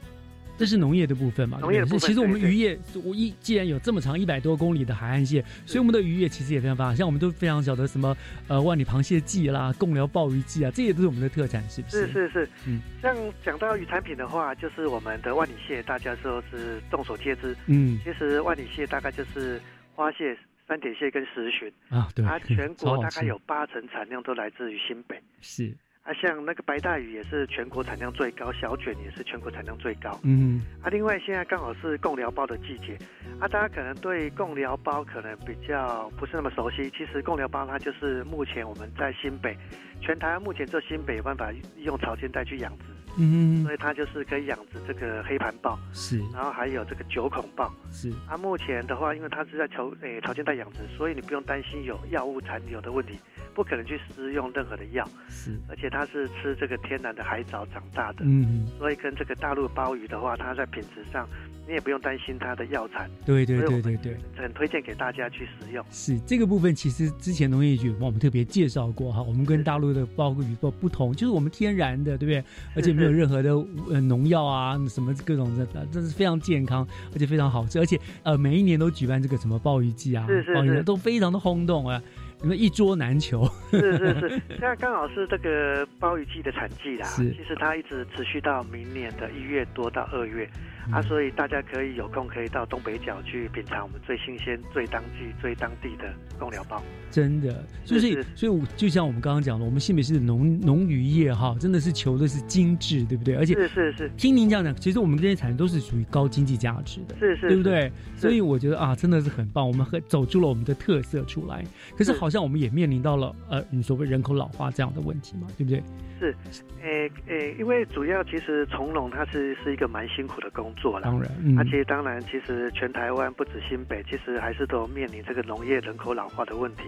[0.57, 1.57] 这是农业的部分嘛？
[1.59, 6.95] 农业的部分其实我们渔业，我一既然有这么长一百多公里的海岸线，所以我们的渔业其实也非常发达。
[6.95, 8.15] 像我们都非常晓得什么
[8.47, 17.55] 呃万里螃蟹季啦、贡寮鲍鱼季啊，这些都是我们的特产，是不是是是，嗯，像讲到鱼产品的话，就是我们的万里蟹，大家说是众所皆知。
[17.65, 19.59] 嗯其实万里蟹大概就是
[19.95, 25.19] 花蟹、三点蟹跟石鲟啊，对，它全国大概有八成产量都来自于新北。
[25.41, 30.19] 是，啊，像那个白带鱼也是全国产量最高，小卷也是全国产量最高。
[30.23, 32.97] 嗯，啊，另外现在刚好是贡寮包的季节，
[33.39, 36.89] 啊，大家可能对贡寮包可能比较不是那么熟悉。
[36.91, 39.57] 其实贡寮包它就是目前我们在新北，
[40.01, 42.85] 全台湾目前这新北有办法用草间带去养殖，
[43.17, 47.73] 嗯所以它就是可以养殖这个黑盘豹，是然后还有这个九孔豹。
[47.93, 53.17] 是，啊，目前的话，因为它是在草诶草间带养殖，所以你不用担心有药物残留的问题，
[53.53, 55.07] 不可能去施用任何的药。
[55.29, 61.27] 是，而且它是吃这个天然的海藻长大的，嗯，所以跟这个大陆鲍鱼的话，它在品质上
[61.67, 63.09] 你也不用担心它的药残。
[63.25, 64.17] 对对对对对。
[64.37, 65.83] 很推荐给大家去食用。
[65.91, 69.21] 是这个部分，其实之前农业局帮我们特别介绍过哈。
[69.21, 72.43] 我们跟大陆的鲍鱼不不同，就是我们天然的，对不对？
[72.75, 73.51] 而且没有任何的
[73.89, 77.79] 呃农药啊，什么各种的，这是非常健康，而且非常好吃。
[77.79, 82.01] 而且呃，每一年都举办这个什么鲍鱼季啊，是是鲍鱼是都非常的轰动啊，
[82.43, 83.49] 你们一桌难求。
[83.71, 87.07] 是是是， 现在刚好是这个鲍鱼季的产季啦。
[87.07, 90.45] 是其实它一直持续到明年的一月多到二月、
[90.82, 96.81] 嗯啊，所以大家可以有空可以到东北角去品尝我们最新鲜、最当季、最当地的贡寮包。
[97.09, 103.35] 真的，就是是所以我就像我们刚刚讲的，我们新北市的农农渔业哈，真的是求的是精致，对不对？
[103.35, 107.91] 而且是是是，听您这样讲，其实我们这些产业都是属于高经济价值的，是是对不对？
[108.17, 111.63] 所以我觉得啊，真的是很棒，我们很走出了我们的特色出来。
[111.95, 115.83] 可是好像我们也面临到了呃，你所谓人口老化这样的问题嘛，对不对？
[116.23, 116.35] 是，
[116.81, 121.03] 诶诶，因为主要其实从农它是是一个蛮辛苦的工作啦。
[121.03, 126.83] 当然，嗯而且当然，其实全台湾不止新北，其实还是都面临这个农业人口老化的问题。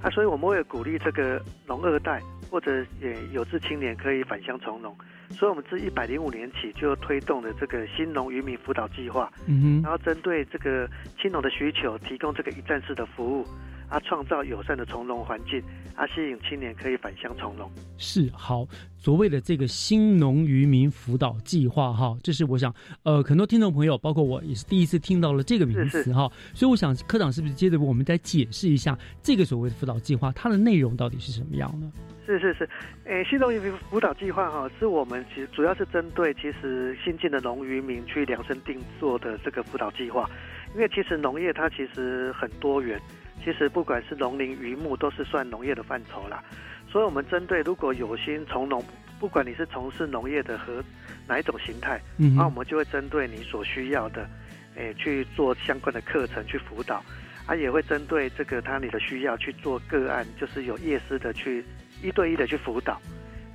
[0.00, 4.96] 啊，所以我们会鼓励这个农二代或者也有志青年可以返乡从农。
[5.30, 10.88] 所以我们自一百零五年起就推动了这个新农渔民辅导计划，嗯哼然后针对这个
[11.20, 13.46] 青农的需求，提供这个一站式的服务，
[13.88, 15.62] 啊，创造友善的从农环境，
[15.94, 17.70] 啊，吸引青年可以返乡从农。
[17.96, 18.66] 是好，
[18.98, 31.90] 所谓的这个新农渔民辅导计划哈，这是我想呃，很多听众朋友，包括我也是第一次听到了这个名词哈，所以我想科长是不是接着我们再解释一下这个所谓的辅导计划，它的内容到底是什么样呢？
[32.26, 32.68] 是是是，
[33.04, 40.28] 诶，新农渔民辅导计划哈，是我们其实主要是针对其实新进的农渔民去量身定做的这个辅导计划，
[40.74, 43.00] 因为其实农业它其实很多元，
[43.44, 46.42] 其实不管是农林渔牧都是算农业的范畴啦，
[46.90, 48.84] 所以我们针对如果有心从农，
[49.18, 50.82] 不管你是从事农业的和
[51.26, 52.00] 哪一种形态，
[52.36, 54.28] 那我们就会针对你所需要的，
[54.76, 57.02] 诶去做相关的课程去辅导，
[57.46, 61.64] 啊也会针对这个他你的需要去做个案，就是有业师的去
[62.02, 63.00] 一对一的去辅导。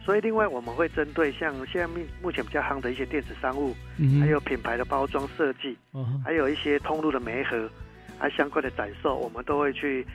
[0.06, 5.78] 所以，另外我们会针对像现在目目前比较夯的一些电子商务，嗯还有品牌的包装设计，
[6.26, 7.70] 还有一些通路的媒合，
[8.24, 10.06] 还相关的展售，我们都会去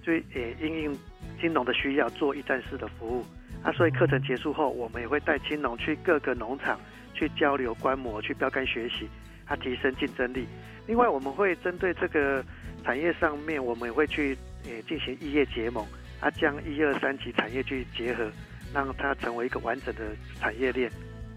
[0.00, 0.98] 就也应应
[1.40, 3.26] 金融的需要做一站式的服务。
[3.64, 6.78] 啊，所以课程结束后，我们也会带青农去各个农场
[7.12, 9.08] 去交流观摩，去标杆学习，
[9.46, 10.46] 啊，提升竞争力。
[10.86, 12.44] 另外，我们会针对这个
[12.84, 15.84] 产业上面，我们也会去诶进行异业结盟，
[16.20, 18.30] 啊，将一二三级产业去结合，
[18.72, 20.02] 让它成为一个完整的
[20.38, 20.88] 产业链。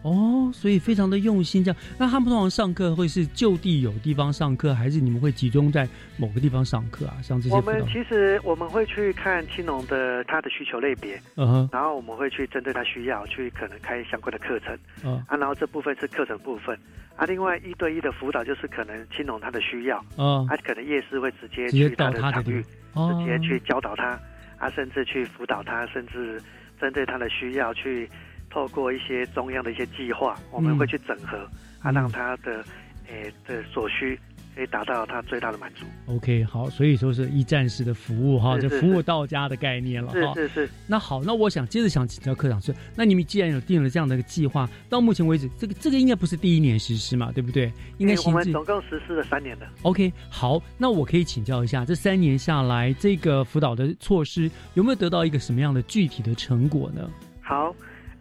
[0.01, 1.81] 哦，所以非常的用心这样。
[1.97, 5.87] 那他们通常上课会是就地有地方上课，还是你们会集中在
[6.17, 7.17] 某个地方上课啊？
[7.21, 16.77] 像这些我们其实我们会去看青农的他的需求类别，嗯哼，然后我们会去针对他需要去可能开相关的课程，嗯啊，然后这部分是课程部分，
[17.17, 24.17] 啊，另外一对一的辅导就是可能青农他的需要，嗯他可能夜市会直接去他的的场域，哦直接去教导他，
[24.57, 26.41] 啊，甚至去辅导他，甚至
[26.79, 28.09] 针对他的需要去
[28.49, 31.37] 透过一些中央的一些计划，我们嗯会去整合，
[31.81, 32.63] 啊，让他的
[33.07, 34.19] 诶的所需
[34.55, 35.85] 可以达到他最大的满足。
[36.07, 40.33] OK，好，所以说是一站式的服务哈，是就服务到家的概念了哈。
[40.33, 40.69] 是是是。
[40.87, 47.71] 那好，那我想接着想请教科长是，那你们既然有定了这样的一个计划，到目前为止，这个这个应该不是第一年实施嘛，对不对？
[47.99, 49.67] 应该行总共实施了三年的。
[49.83, 57.09] OK，好，那我可以请教一下，这三年下来，这个辅导的措施有没有得到一个什么样的具体的成果呢？
[57.41, 57.73] 好，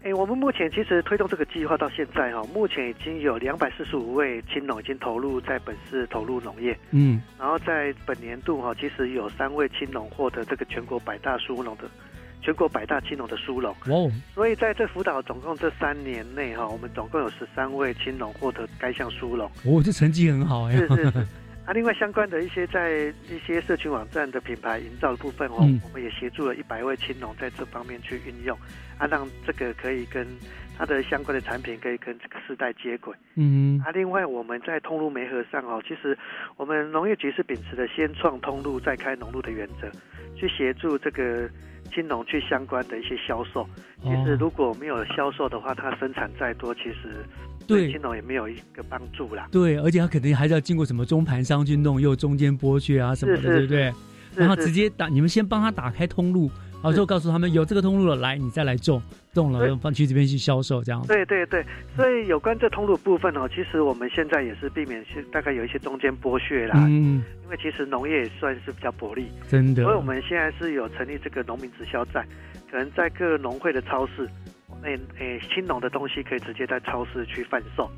[0.05, 11.84] 诶，我们目前其实推动这个计划到现在哈，目前已经有两百四十五位青农已经投入在本市投入农业，嗯，然后在本年度哈，其实有三位青农获得这个全国百大殊农的
[12.40, 13.74] 全国百大青农的殊荣。
[13.88, 19.51] 哇哦，所以在这辅导总共这三年内哈，我们总共有十三位青农获得该项殊荣。
[19.64, 20.76] 哦，这成绩很好哎。
[20.76, 21.26] 是是是。
[21.69, 28.57] 啊，另外相关的一些在一些社群网站的品牌营造的部分哦，嗯我们也协助了一百位青农在这方面去运用，
[28.97, 30.27] 啊，让这个可以跟
[30.79, 33.14] 它的相关的产品可以跟这个世代接轨。
[33.35, 36.16] 嗯啊，另外我们在通路媒合上哦，其实
[36.57, 39.91] 我们农业局是秉持的先创通路再开农路的原则，
[40.35, 41.47] 去协助这个
[41.93, 43.69] 青农去相关的一些销售。
[44.03, 47.27] 其实如果没有销售的话，它生产再多，其实
[47.69, 47.93] 对。
[47.93, 49.47] 青龙也没有一个帮助啦。
[49.53, 53.93] 对，而且他肯定还是要经过什么中盘商去弄，又有中间剥削啊什么的，对不对？
[54.35, 59.03] 然后直接打，你们先帮他打开通路，然后之后告诉他们有这个通路了，来你再来种，
[59.33, 61.03] 种了放去这边去销售这样。
[61.03, 61.09] 子。
[61.09, 61.64] 对对对，
[61.97, 69.83] 所以有关这通路部分哦，其实我们现在也是避免是大概有一些中间剥削啦，嗯，因为其实农业也算是比较薄利，真的。
[69.83, 72.25] 所以我们现在是有成立这个农民直销站，
[72.71, 74.29] 可能在各农会的超市，
[74.83, 77.91] 那诶青农的东西可以直接在超市去贩售。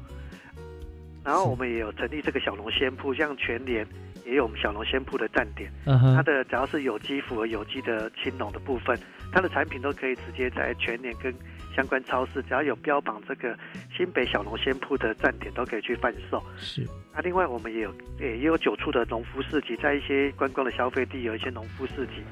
[1.23, 3.87] 然后我们也有成立这个小农鲜铺，像全联
[4.25, 8.99] 也有我们小农鲜铺的站点，嗯哼它的只要是有机符合有机的青农的部分，
[9.31, 11.33] 它的产品都可以直接在全联跟
[11.77, 13.55] 相关超市，只要有标榜这个
[13.95, 16.43] 新北小农鲜铺的站点都可以去贩售。
[16.57, 22.23] 是啊，另外我们也有也也有九处的农夫市集，在一些观光的消费地有一些农夫市集，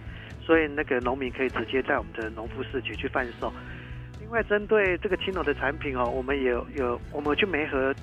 [0.40, 3.52] 所以那个农民可以直接在我们的农夫市集去贩售。
[4.28, 7.94] 另外，针对这个青农的产品哦，我们也有有我们去媒合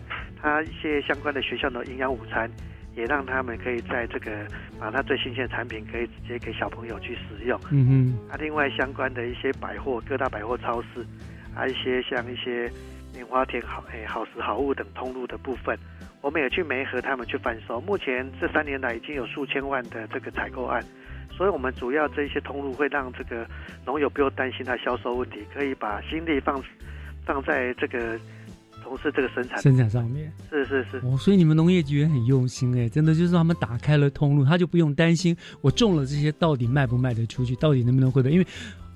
[0.42, 2.50] 它一些相关的学校的营养午餐，
[2.96, 4.32] 也让他们可以在这个
[4.80, 7.60] 把它最新鲜的产品可以直接给小朋友去使用。
[7.70, 11.06] 嗯哼啊，另外相关的一些百货各大百货超市，
[11.56, 12.72] 啊一些像一些
[13.14, 15.78] 棉花田好诶好食好物等通路的部分，
[16.22, 17.80] 我们也去媒合他们去贩售。
[17.82, 20.84] 目前这三年来已经有数千万的这个采购案，
[21.38, 23.46] 所以我们主要这些通路会让这个
[23.86, 26.64] 农友不用担心它销售问题，可以把心力放
[27.26, 28.20] 放在这个
[28.84, 30.32] 从事这个生产生产上面。
[30.50, 30.98] 是是是。
[31.04, 38.48] 哦，所以你们农业局也很用心哎，真的就是他们打开了通路，他就不用担心我种了这些到底卖不卖得出去，到底能不能获得，因为。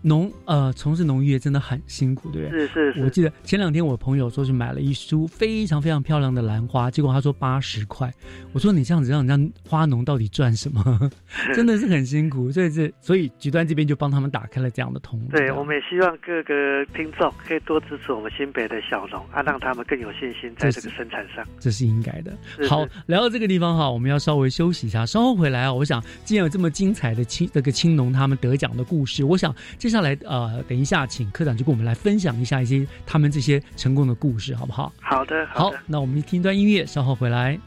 [0.01, 2.59] 农呃，从事农业真的很辛苦，对不对？
[2.59, 8.11] 是是是我记得前两天我朋友说是买了一束非常非常漂亮的兰花，结果他说八十块。
[8.53, 11.11] 我说你这样子让人家花农到底赚什么？
[11.53, 12.51] 真的是很辛苦。
[12.51, 15.25] 所以这所以局端这边就帮他们打开了这样的通路。
[15.31, 21.45] 对，我们也希望各个听众可以多支持我们新北的小农啊，让他们更有信心在这个生产上。
[21.59, 22.67] 这是应该的是。
[22.67, 25.73] 好是，聊到这个地方哈，我们要稍微休息一下，稍后回来啊。
[25.73, 29.53] 我想，既然有这么精彩的青这个青农他们得奖的故事，我想
[29.89, 34.93] 接下来呃，等一下请科长就跟我们来分享一下一些他们这些成功的故事，好不好？
[35.01, 37.59] 好的，好，那我们听一段音乐，稍后回来。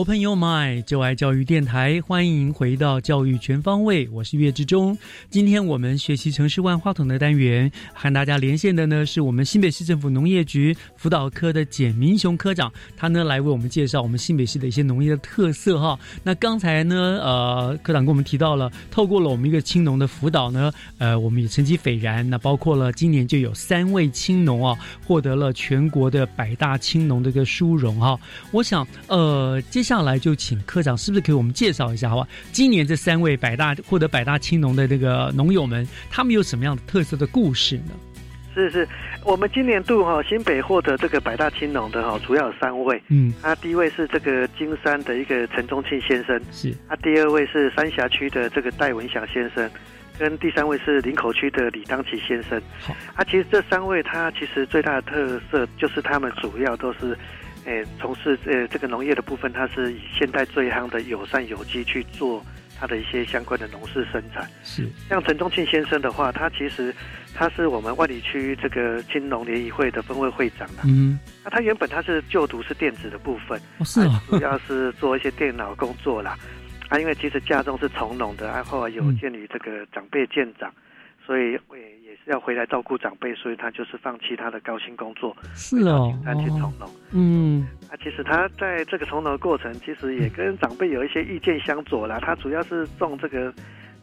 [0.00, 4.96] Open Your Mind，就爱教育电台，欢迎回到教育全方位，我是岳志忠。
[5.28, 16.00] 今天我们学习城市万花筒的单元，和大家连线的呢是我们新北市政府农业局辅导科的简明雄科长，他呢来为我们介绍我们新北市的一些农业的特色哈。
[16.22, 22.26] 那刚才呢，呃，科长跟我们提到了，透过了我们一个青农的辅导呢，呃，我们也成绩斐然。
[22.30, 24.74] 那包括了今年就有三位青农啊，
[25.06, 28.18] 获得了全国的百大青农的一个殊荣哈。
[28.50, 29.62] 我想，呃。
[29.68, 32.28] 接下来就请科长，是不是给我们介绍一下，好吧？
[32.52, 37.92] 今年这三位百大获得百大青农的这个农友们，他们有什么样的特色的故事呢？
[38.54, 38.88] 是是，
[39.24, 43.00] 我们今年度哈新北获得这个百大青农的哈，主要有三位。
[43.08, 46.74] 嗯，他第一位是这个金山的一个陈忠庆先生，是。
[46.88, 49.70] 他第二位是三峡区的这个戴文祥先生，
[50.18, 52.60] 跟第三位是林口区的李当奇先生。
[52.80, 57.16] 好，啊，其实这三位他其实最大的特色就是他们主要都是。
[57.64, 62.44] 诶，从事呃这个农业的部分，它是以现代最夯的友善有机去做
[62.78, 64.48] 它的一些相关的农事生产。
[64.62, 66.94] 是，像陈忠庆先生的话，他其实
[67.34, 70.82] 他是我们万里区这个青农联谊会的分会会长啦。
[70.84, 76.38] 嗯，那他原本他是就读是电子的部分，是啊，主要是做一些电脑工作啦。
[76.88, 80.72] 啊，因为其实家中是从农的，然后有鉴于这个长辈渐长，
[81.30, 82.30] 所以也也是。
[82.30, 86.90] 要回来照顾长辈，所以他就是放弃他的高薪工作，是哦，他去从农。
[87.12, 92.18] 嗯，啊，其实他在这个从农的过程，其实也跟长辈有一些意见相左啦。
[92.20, 93.52] 他主要是种这个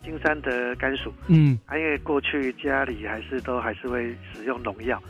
[0.03, 5.01] 金山的甘薯，嗯，啊，因为过去家里还是都还是会使用农药，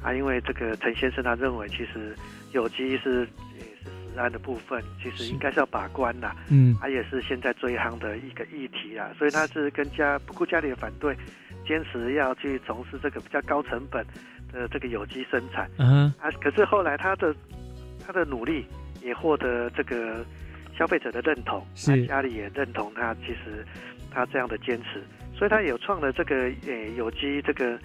[0.00, 2.16] 啊，因为这个陈先生他认为，其实
[2.52, 3.20] 有机是
[3.56, 6.34] 也是食安的部分，其实应该是要把关啦。
[6.50, 11.14] 嗯，他也是现在最夯的一个议题啊，所以他是跟家不顾家里的反对。
[11.66, 14.04] 坚持要去从事这个比较高成本
[14.52, 17.34] 的这个有机生产，嗯，啊，可是后来他的
[18.06, 18.66] 他的努力
[19.02, 20.24] 也获得这个
[20.78, 22.06] 消费者的认同，是。
[22.06, 23.66] 家里也认同他，其实
[24.10, 25.02] 他这样的坚持，
[25.36, 26.36] 所以他有创了这个
[26.66, 27.78] 诶有机这个。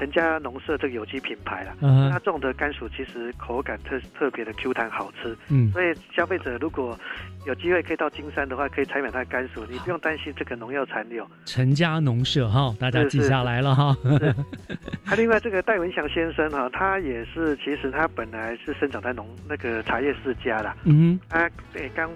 [0.00, 1.74] 陈家农舍这个有机品牌啦，
[2.10, 6.98] 他种的甘薯其实口感特特别的 Q 弹好吃，嗯，所以消费者如果
[7.46, 11.28] 有机会可以到金山的话，可以采买它的甘薯，你不用担心这个农药残留。
[11.44, 13.94] 陈家农舍哈，大家记下来了哈。
[15.04, 22.10] 他 另外这个戴文祥先生哈，他也是其实他本来是生长在农那个茶叶世家啦，嗯，他对刚。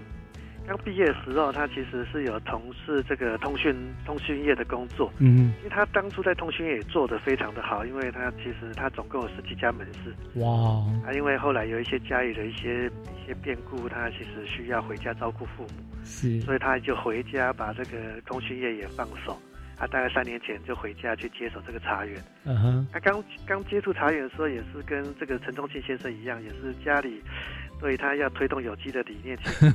[0.67, 3.75] 刚毕业的时候，他其实是有从事这个通讯
[4.07, 5.13] 通讯业的工作。
[5.19, 10.15] 嗯，因为他当初在通讯业也做得非常的好，因为他其实他总共有十几家门市。
[10.41, 10.49] 哇！
[11.07, 19.39] 啊，因为后来有一些家里的一些一些变故，他其实需要回家照顾父母，是，所以他就回家把这个通讯业也放手。
[19.77, 22.17] 他大概三年前就回家去接手这个茶园。
[22.45, 27.21] 嗯哼，他刚刚接触茶园的时候，也是跟这个陈忠庆先生一样，也是家里。
[27.81, 29.71] 所以他要推动有机的理念，其实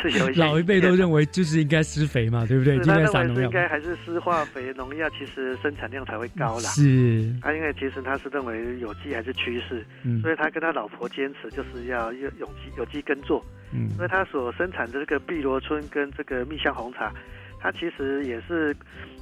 [0.10, 2.78] 是有一些老一辈都认为就是应该施肥嘛，对不对？
[2.78, 6.70] 他认为是应该还是施化肥、农药，其实生产量才会高啦。
[6.70, 9.84] 是，他因为其实他是认为有机还是趋势，
[10.22, 13.44] 所以他跟他老婆坚持就是要用有机有机耕作。
[13.74, 17.12] 嗯，所以他所生产的这个碧螺春跟这个蜜香红茶，
[17.60, 18.74] 他其实也是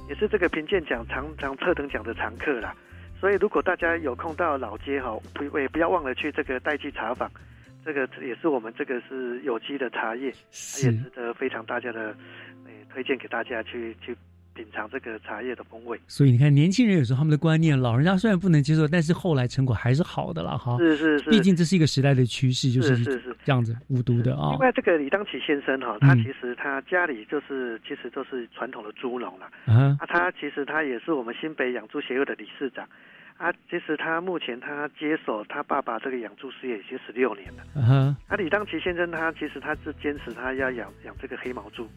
[0.07, 2.73] 也是这个评鉴奖常常特等奖的常客啦。
[3.19, 7.29] 所以如果大家有空到老街哈，不也不要忘了去这个代记茶坊。
[7.83, 12.15] 这个也是我们这个是有机的茶叶，也值得非常大家的
[12.65, 14.15] 诶推荐给大家去去
[14.53, 15.99] 品尝这个茶叶的风味。
[16.07, 20.77] 所以你看，年轻人有时候他们的观念，老人家虽然不能接受，但是后来成果还是好的了哈。
[20.77, 24.51] 是是是，毕竟这是一个时代的趋势，就是是是这样子无毒的啊。
[24.51, 32.87] 另外，这个李当启先生哈，他其实他家里就是其实都是传统的猪农了啊，他其实他也是我们新北养猪协会的理事长。
[33.41, 37.63] 啊，其实他目前他接手他爸爸这个养猪事业已经十六年了。
[37.75, 41.89] 嗯哼，啊，李当奇先生他其实他是坚持他要养养这个黑毛猪，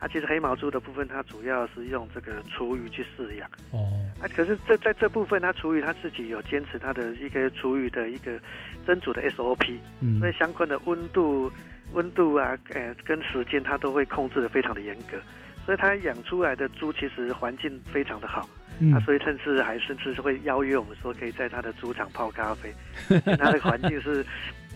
[0.00, 3.48] 啊，其实黑毛猪的部分他主要是用这个厨余去饲养。
[3.70, 8.36] 哦，啊，可是这在这部分他厨余他自己有坚持他的一个厨余的一个
[8.84, 11.48] 蒸煮的 SOP，嗯，所以相关的温度、
[11.92, 15.16] 温度啊，呃，跟时间他都会控制的非常的严格，
[15.64, 18.48] 所以他养出来的猪其实环境非常的好。
[18.92, 22.72] 啊，所以甚至还甚至是会邀约我们说，可以在他的猪场泡咖啡。
[23.36, 24.24] 他的环境是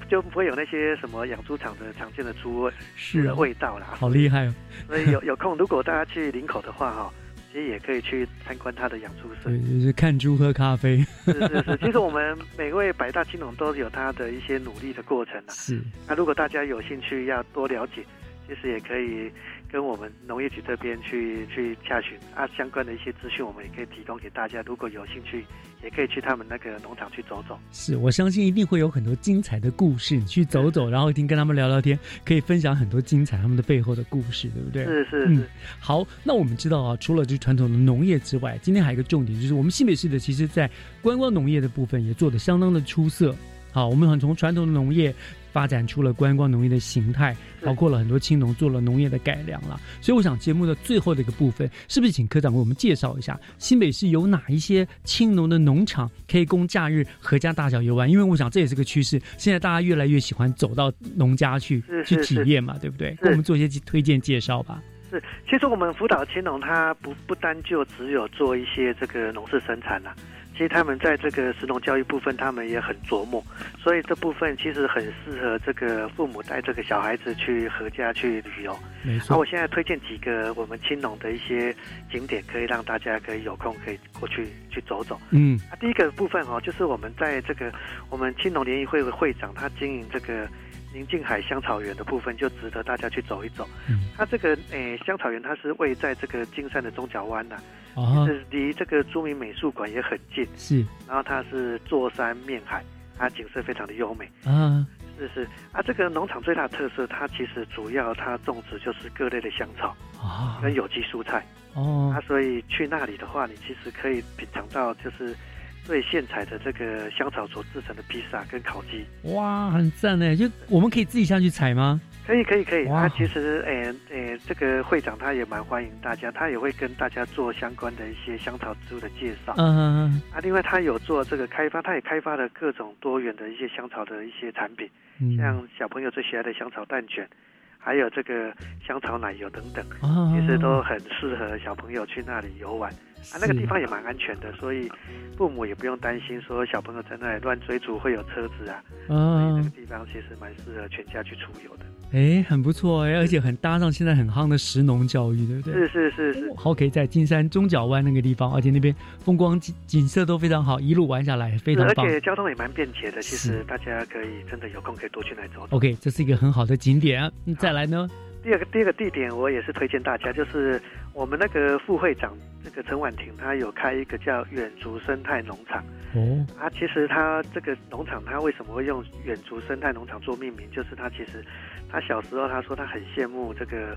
[0.09, 3.88] 就不会有那些什么养猪场的常见的猪味是的味道啦。
[3.92, 4.55] 好厉害哦！
[4.88, 7.12] 所以有 有空，如果大家去林口的话，哈，
[7.53, 10.98] 其实也可以去参观他的养猪舍，对，就是看猪喝咖啡。
[11.24, 15.50] 是是是，其实我们每位百大青农都有他的一些努力的过程啊。
[15.50, 15.80] 是。
[16.09, 18.05] 那如果大家有兴趣要多了解，
[18.48, 19.30] 其实也可以。
[19.72, 24.62] 跟我们农业局这边去去洽询啊，相关的一些资讯，我们也可以提供给大家。
[24.66, 25.46] 如果有兴趣，
[25.82, 27.58] 也可以去他们那个农场去走走。
[27.72, 34.84] 是我相信一定会有很多精彩的故事，你去走走，然后一定跟他们聊聊天，可以分享很多精彩他们的背后的故事，对不对？
[34.84, 35.48] 是是是。
[35.80, 40.70] 好，那我们知道啊，除了这传统的农业之外，今天还有一个重点，就是我们新北市的，其实在
[41.00, 43.34] 观光农业的部分也做得相当的出色。
[43.72, 45.14] 好，我们很从传统的农业。
[45.53, 49.78] 发展出了观光农业的形态，包括了很多青农做了农业的改良了。
[50.00, 58.11] 所以我想节目的最后的一个部分，是不是请科长为我们介绍一下新北市有哪一些青农的农场可以供假日阖家大小游玩？
[58.11, 63.14] 因为我想这也是个趋势，现在大家越来越喜欢走到农家去去体验嘛，对不对？
[63.22, 64.82] 给我们做一些推荐介绍吧。
[65.11, 70.14] 是，其实我们辅导青农，他不不单就只有做一些这个农事生产了。
[70.16, 73.44] 其实他们在这个石农教育部分，他们也很琢磨，
[73.78, 78.78] 所以这部分其实很适合这个父母带这个小孩子去合家去旅游。
[79.02, 79.26] 没错。
[79.30, 81.74] 那我现在推荐几个我们青农的一些
[82.10, 85.20] 景点，可以让大家可以有空可以过去去走走。
[85.30, 85.58] 嗯。
[85.70, 87.72] 啊，第一个部分哦，就是我们在这个
[88.08, 90.48] 我们青农联谊会的会长，他经营这个
[90.93, 93.68] 宁静海香草园的部分，就值得大家去走一走。
[93.88, 94.01] 嗯。
[94.16, 97.57] 它这个诶香草园，它是位在这个金山的中角湾呐。
[97.95, 100.84] 啊，是离这个著名美术馆也很近，是。
[101.07, 102.82] 然后它是坐山面海，
[103.18, 104.86] 它景色非常的优美啊。
[105.18, 112.11] 是是啊，这个农场最大的特色，它其实主要它种植就是各类的香草啊，跟有机蔬菜哦。
[112.16, 115.36] 啊，所以去那里的话，你其实可以品尝到就是
[115.85, 119.05] 最现采的这个香草所制成的披萨跟烤鸡。
[119.35, 120.37] 哇，很赞呢！
[120.37, 122.01] 就我们可以自己下去采吗？
[122.24, 129.53] 可以可以可以，他其实诶诶，这个会长他也蛮欢迎大家，他也会跟大家做相关的一些香草植物的介绍。
[129.57, 130.22] 嗯嗯嗯。
[130.33, 134.89] 啊，另外他有做这个开发，他也开发了各种多元的一些香草的一些产品，
[135.37, 137.28] 像小朋友最喜爱的香草蛋卷，
[137.76, 138.55] 还有这个
[138.87, 139.85] 香草奶油等等，
[140.33, 142.89] 其实都很适合小朋友去那里游玩。
[143.32, 144.90] 啊，那个地方也蛮安全的，所以
[145.36, 148.82] 父母也不用担心说小朋友在那里乱追逐会有车子啊。
[149.08, 149.56] 嗯。
[149.56, 151.84] 那个地方其实蛮适合全家去出游的。
[152.12, 155.72] 哎，很不错哎，而且很搭上现在很夯的石农教育，对不对？
[155.72, 156.52] 是是是是。
[156.56, 162.04] 好，可以在金山中角湾那个地方，而且那边风光景景色都非常好，一路玩下来非常棒。
[162.04, 165.66] 而且交通也蛮便捷的，其实大家可以真的有空可以多去那走。
[165.70, 167.30] OK，这是一个很好的景点。
[167.58, 168.08] 再来呢？
[168.43, 170.80] 第二个第二个地点，我也是推荐大家，就是
[171.14, 175.82] 我们那个副会长这个陈婉婷，她有开一个叫远足生态农场。
[176.14, 180.68] 哦，啊，其实他这个农场，他为什么会用远足生态农场做命名？
[180.70, 181.45] 就是他其实
[181.88, 183.97] 他小时候他说他很羡慕这个，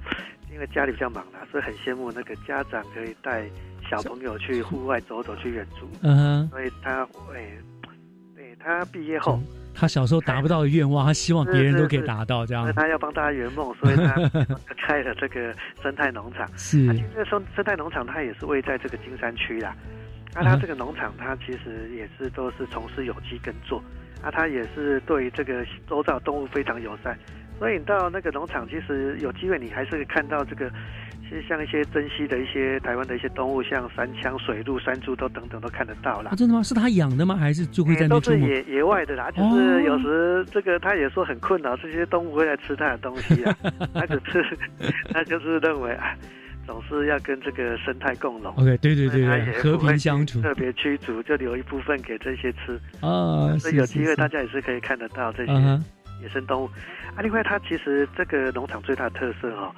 [0.53, 3.43] 因为家里比较忙啦，所以很羡慕那个家长可以带
[3.89, 5.89] 小朋友去户外走走，去远足。
[6.03, 7.01] 嗯哼，所以他
[7.33, 7.51] 哎，
[8.35, 9.39] 对他毕业后。
[9.75, 12.71] 他小时候达不到的愿望，他希望别人都可以达到，这样。
[12.73, 14.13] 他要帮大家圆梦，所以他
[14.87, 15.53] 开了这个
[15.83, 16.47] 生态农场。
[16.57, 19.75] 是，这个生生态农场，它也是位在这个金山区啦。
[20.33, 23.83] 那它这个农场，它其实也是都是从事有机耕作。
[24.21, 27.17] 啊，它也是对这个周遭动物非常友善。
[27.59, 30.71] 所以你到那个农场，其实有机会你还是看到这个。
[31.43, 36.31] 像一些珍稀的一些台湾的一些动物，像山枪、水鹿、山猪都等等都看得到啦。
[36.35, 36.63] 真的吗？
[36.63, 37.35] 是他养的吗？
[37.35, 39.29] 还是就会在那都是野野外的啦。
[39.31, 43.55] 就是有时这个他也说很困扰，这些动物会来吃他的东西啊。
[43.93, 44.57] 他只是
[45.11, 46.15] 他就是认为啊，
[46.65, 48.53] 总是要跟这个生态共荣。
[48.55, 50.41] OK，对对对对，和平相处。
[50.41, 53.57] 特别驱逐，就留一部分给这些吃啊。
[53.57, 55.51] 所以有机会大家也是可以看得到这些
[56.21, 56.69] 野生动物
[57.15, 57.21] 啊。
[57.21, 59.73] 另外，它其实这个农场最大的特色哈。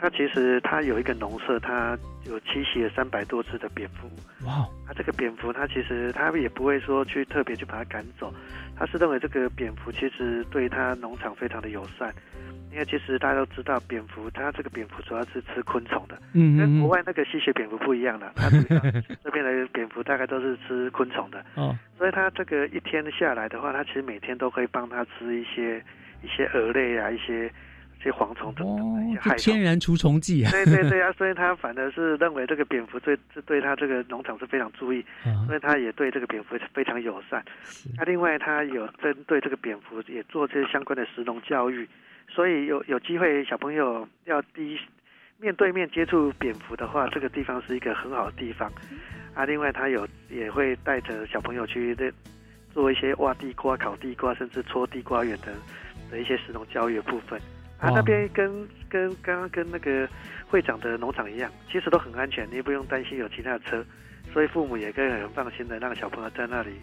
[0.00, 4.08] 它其实它有一个农舍，它有栖息了三百多只的蝙蝠。
[4.46, 4.64] 哇！
[4.86, 8.32] 它这个蝙蝠，它其实它也不会说去特别去把它赶走，
[8.76, 12.14] 它是认为这个蝙蝠其实对它农场非常的友善。
[12.70, 18.30] 因为其实大家都知道，蝙蝠它这个蝙蝠主要是吃昆虫的，嗯跟国外那个吸血蝙蝠不一样的。
[18.36, 18.48] 它
[19.24, 21.44] 这边的蝙蝠大概都是吃昆虫的。
[21.54, 21.76] 哦。
[21.96, 25.82] 所以它这个一天下来的话，它其实每天都可以帮它吃一些
[26.22, 27.50] 一些蛾类啊，一些。
[28.02, 30.50] 些蝗虫等等，哦，天然除虫剂啊！
[30.50, 35.04] 对对对啊， 所以他反而是认为这个蝙蝠对对他这个农场是非常注意，
[35.46, 37.44] 所以他也对这个蝙蝠非常友善。
[37.96, 41.88] 那另外他有针对这个蝙蝠也做这些相关的食农教育，
[42.28, 44.78] 所以有有机会小朋友要第一
[45.40, 48.70] 面对面接触蝙蝠的话，这个地方是一个很好的地方。
[49.34, 51.96] 啊，另外他有也会带着小朋友去
[52.72, 55.52] 做一些挖地瓜、烤地瓜，甚至搓地瓜园的
[56.10, 57.40] 的一些食农教育的部分。
[57.78, 60.08] 啊，那边跟跟刚刚跟那个
[60.48, 63.84] 会长的农场一样，其实都很安全，你也不用担心有其他的车，
[64.32, 66.80] 所以父母也可以很放心的让小朋友在那里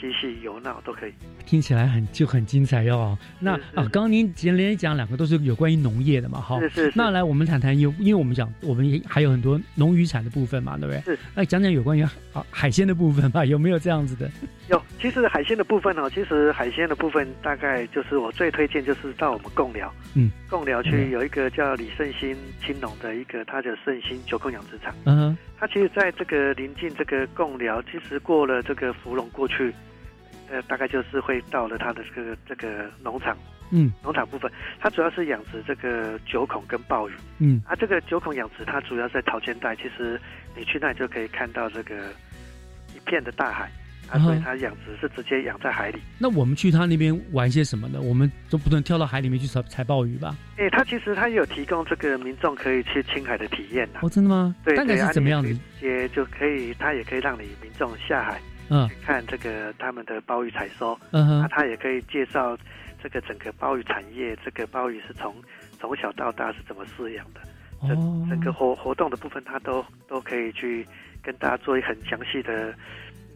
[0.00, 1.12] 嬉戏、游闹都可以。
[1.44, 3.16] 听起来很就很精彩哟。
[3.40, 6.60] 那啊，刚刚您连连讲两个都是有关于农业的嘛，哈。
[6.60, 6.92] 是是。
[6.94, 11.00] 那来我们谈谈有，因为我们讲我们还有很多农渔产的部分嘛，对不对？
[11.02, 11.18] 是。
[11.34, 12.10] 那讲讲有关于啊
[12.50, 14.30] 海鲜的部分吧，有没有这样子的？
[14.68, 29.74] 有，其实海鲜的部分哦，其实海鲜的部分大概就是我最推荐就是到我们贡寮，嗯，贡寮区有一个叫李胜兴青农的一个他的胜兴九公养殖场，嗯，他其实在这个临近这个贡寮，其实过了这个芙蓉过去。
[30.50, 33.36] 呃，大概就是会到了它的这个这个农场，
[33.70, 34.50] 嗯，农场部分，
[34.80, 40.18] 它主要是养殖这个九孔跟鲍鱼，嗯，啊，这个九孔养殖它主要在桃尖带，其实
[40.56, 41.96] 你去那里就可以看到这个
[42.96, 43.70] 一片的大海，
[44.10, 45.98] 啊，所以它养殖是直接养在海里。
[46.18, 48.00] 那我们去他那边玩些什么呢？
[48.00, 50.36] 我们都不能跳到海里面去采采鲍鱼吧？
[50.56, 54.00] 哎，他其实他也有提供这个民众可以去青海的体验的。
[54.02, 54.54] 哦，真的吗？
[54.64, 55.56] 对，大概是怎么样子？
[55.82, 58.40] 也就可以，他也可以让你民众下海。
[58.70, 62.56] 嗯，看这个他们的鲍鱼采收，嗯哼，啊，他也可以介绍
[63.02, 65.34] 这个整个鲍鱼产业，这个鲍鱼是从
[65.80, 67.40] 从小到大是怎么饲养的，
[67.88, 70.86] 整，整个活活动的部分，他都都可以去
[71.22, 72.74] 跟大家做一很详细的。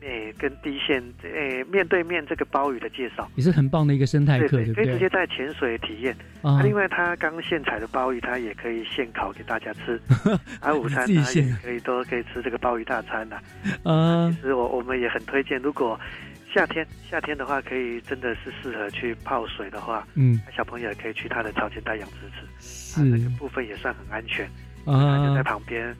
[0.02, 4.74] 诶，跟第一线诶面对面这个鲍鱼的介绍，也是很棒的一个生态课，对不对？
[4.74, 6.14] 可以直接在潜水体验。
[6.42, 10.00] 啊，另外他刚现采的鲍鱼，他也可以现烤给大家吃。
[10.60, 13.36] 啊，午餐他也可以都可以吃这个鲍鱼大餐呐。
[13.84, 15.98] 啊，其实我我们也很推荐，如果
[16.52, 22.16] 夏天夏天的话，可以真的是适合去泡水的话，嗯，小朋友也可以去他的草间带养殖
[22.58, 24.44] 池，是那个部分也算很安全
[24.84, 25.94] 啊，就在旁边，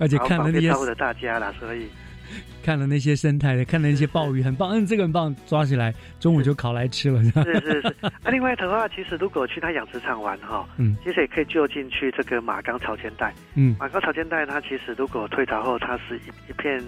[0.00, 1.88] 而且看了那些照顾着大家啦，所以。
[2.62, 4.70] 看了那些生态的，看了那些鲍鱼，很棒。
[4.70, 7.22] 嗯，这个很棒，抓起来中午就烤来吃了。
[7.22, 7.94] 是是是。
[8.00, 13.32] 啊，另外的话，其实如果去他养殖场玩哈，嗯，其实也可以就近去这个马冈潮间带。
[13.54, 16.82] 嗯，马冈潮间带它其实如果退潮后，它是一一片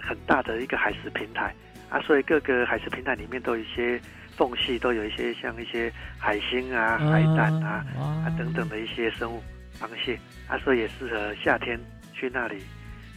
[0.00, 1.52] 很大的一个海蚀平台
[1.90, 4.00] 啊，所以各个海蚀平台里面都有一些
[4.36, 9.42] 缝隙，都有一些像一些海星啊、海胆啊啊等等的一些生物
[9.80, 11.78] 螃蟹啊，所以也适合夏天
[12.12, 12.62] 去那里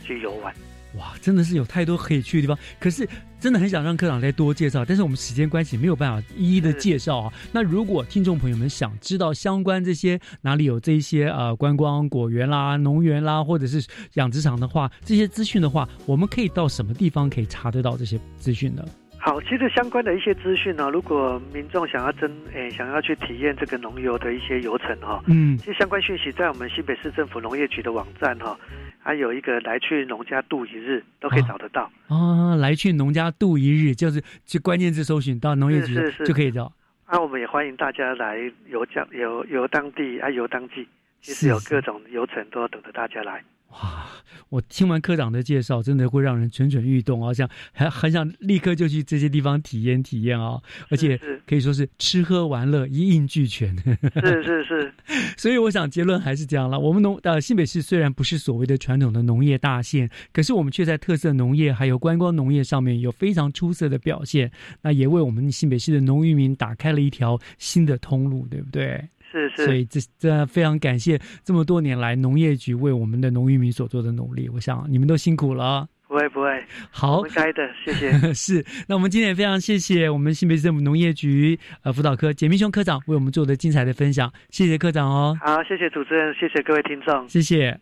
[0.02, 0.52] 去游玩。
[0.96, 3.08] 哇，真的是有太多可以去的地方，可是
[3.40, 7.34] 真的很想让科长再多介绍，但是我们时间关系没有办法一一的介绍啊。
[7.52, 18.84] 那如果听众朋友们想知道相关这些哪里有这些呃观光果园啦、农园啦，或者是养殖场的话，这些资讯的话，我们可以到什么地方可以查得到这些资讯呢？
[19.20, 28.58] 好，其实相关的一些资讯呢，如果民众想要真诶想要去体验这个农游的一些游程哈，嗯，其实相关讯息在我们新北市政府农业局的网站哈，
[29.00, 32.56] 还有一个来去农家度一日都可以找得到啊。
[32.56, 36.72] 来去农家度一日就是就关键字搜寻到农业局就可以找。
[37.06, 40.88] 啊，我们也欢迎大家来游江游游当地啊游当季，
[41.22, 43.44] 其实有各种游程都等着大家来。
[43.72, 44.06] 哇！
[44.50, 50.58] 我听完科长的介绍，真的会让人蠢蠢欲动，啊，想还很想立刻就去这些地方体验体验啊！
[50.90, 53.76] 而且可以说是吃喝玩乐一应俱全。
[53.76, 54.94] 是是是，
[55.36, 56.80] 所以我想结论还是这样了。
[56.80, 64.50] 我们农呃新北市虽然不是所谓的传统的农业大县，可是我们却在特色农业还有观光农业上面有非常出色的表现。
[64.82, 69.04] 那也为我们新北市的农渔民打开了一条新的通路，对不对？
[69.38, 75.88] 是是，所以这这非常感谢这么多年来农业局为我们的农渔民所做的努力，我想你们都辛苦了。
[76.08, 78.12] 不会不会，好，该的，谢谢。
[78.34, 85.38] 是，那我们今天也非常谢谢我们新北市政府农业局呃辅导科简明雄科长为我们做的精彩的分享，谢谢科长哦。
[85.42, 87.78] 好，谢谢主持人，谢谢各位听众，谢谢。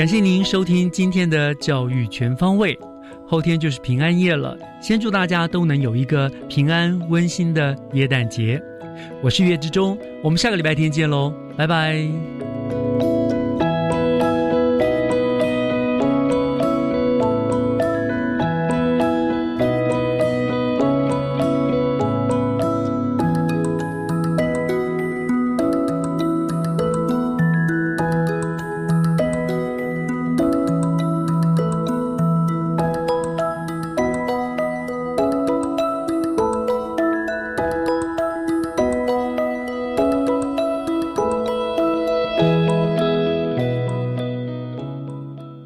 [0.00, 2.74] 感谢您收听今天的教育全方位，
[3.28, 8.58] 后天就是平安夜了，先祝大家都能有一个平安温馨的耶诞节。
[9.22, 12.02] 我是月之中，我们下个礼拜天见喽，拜拜。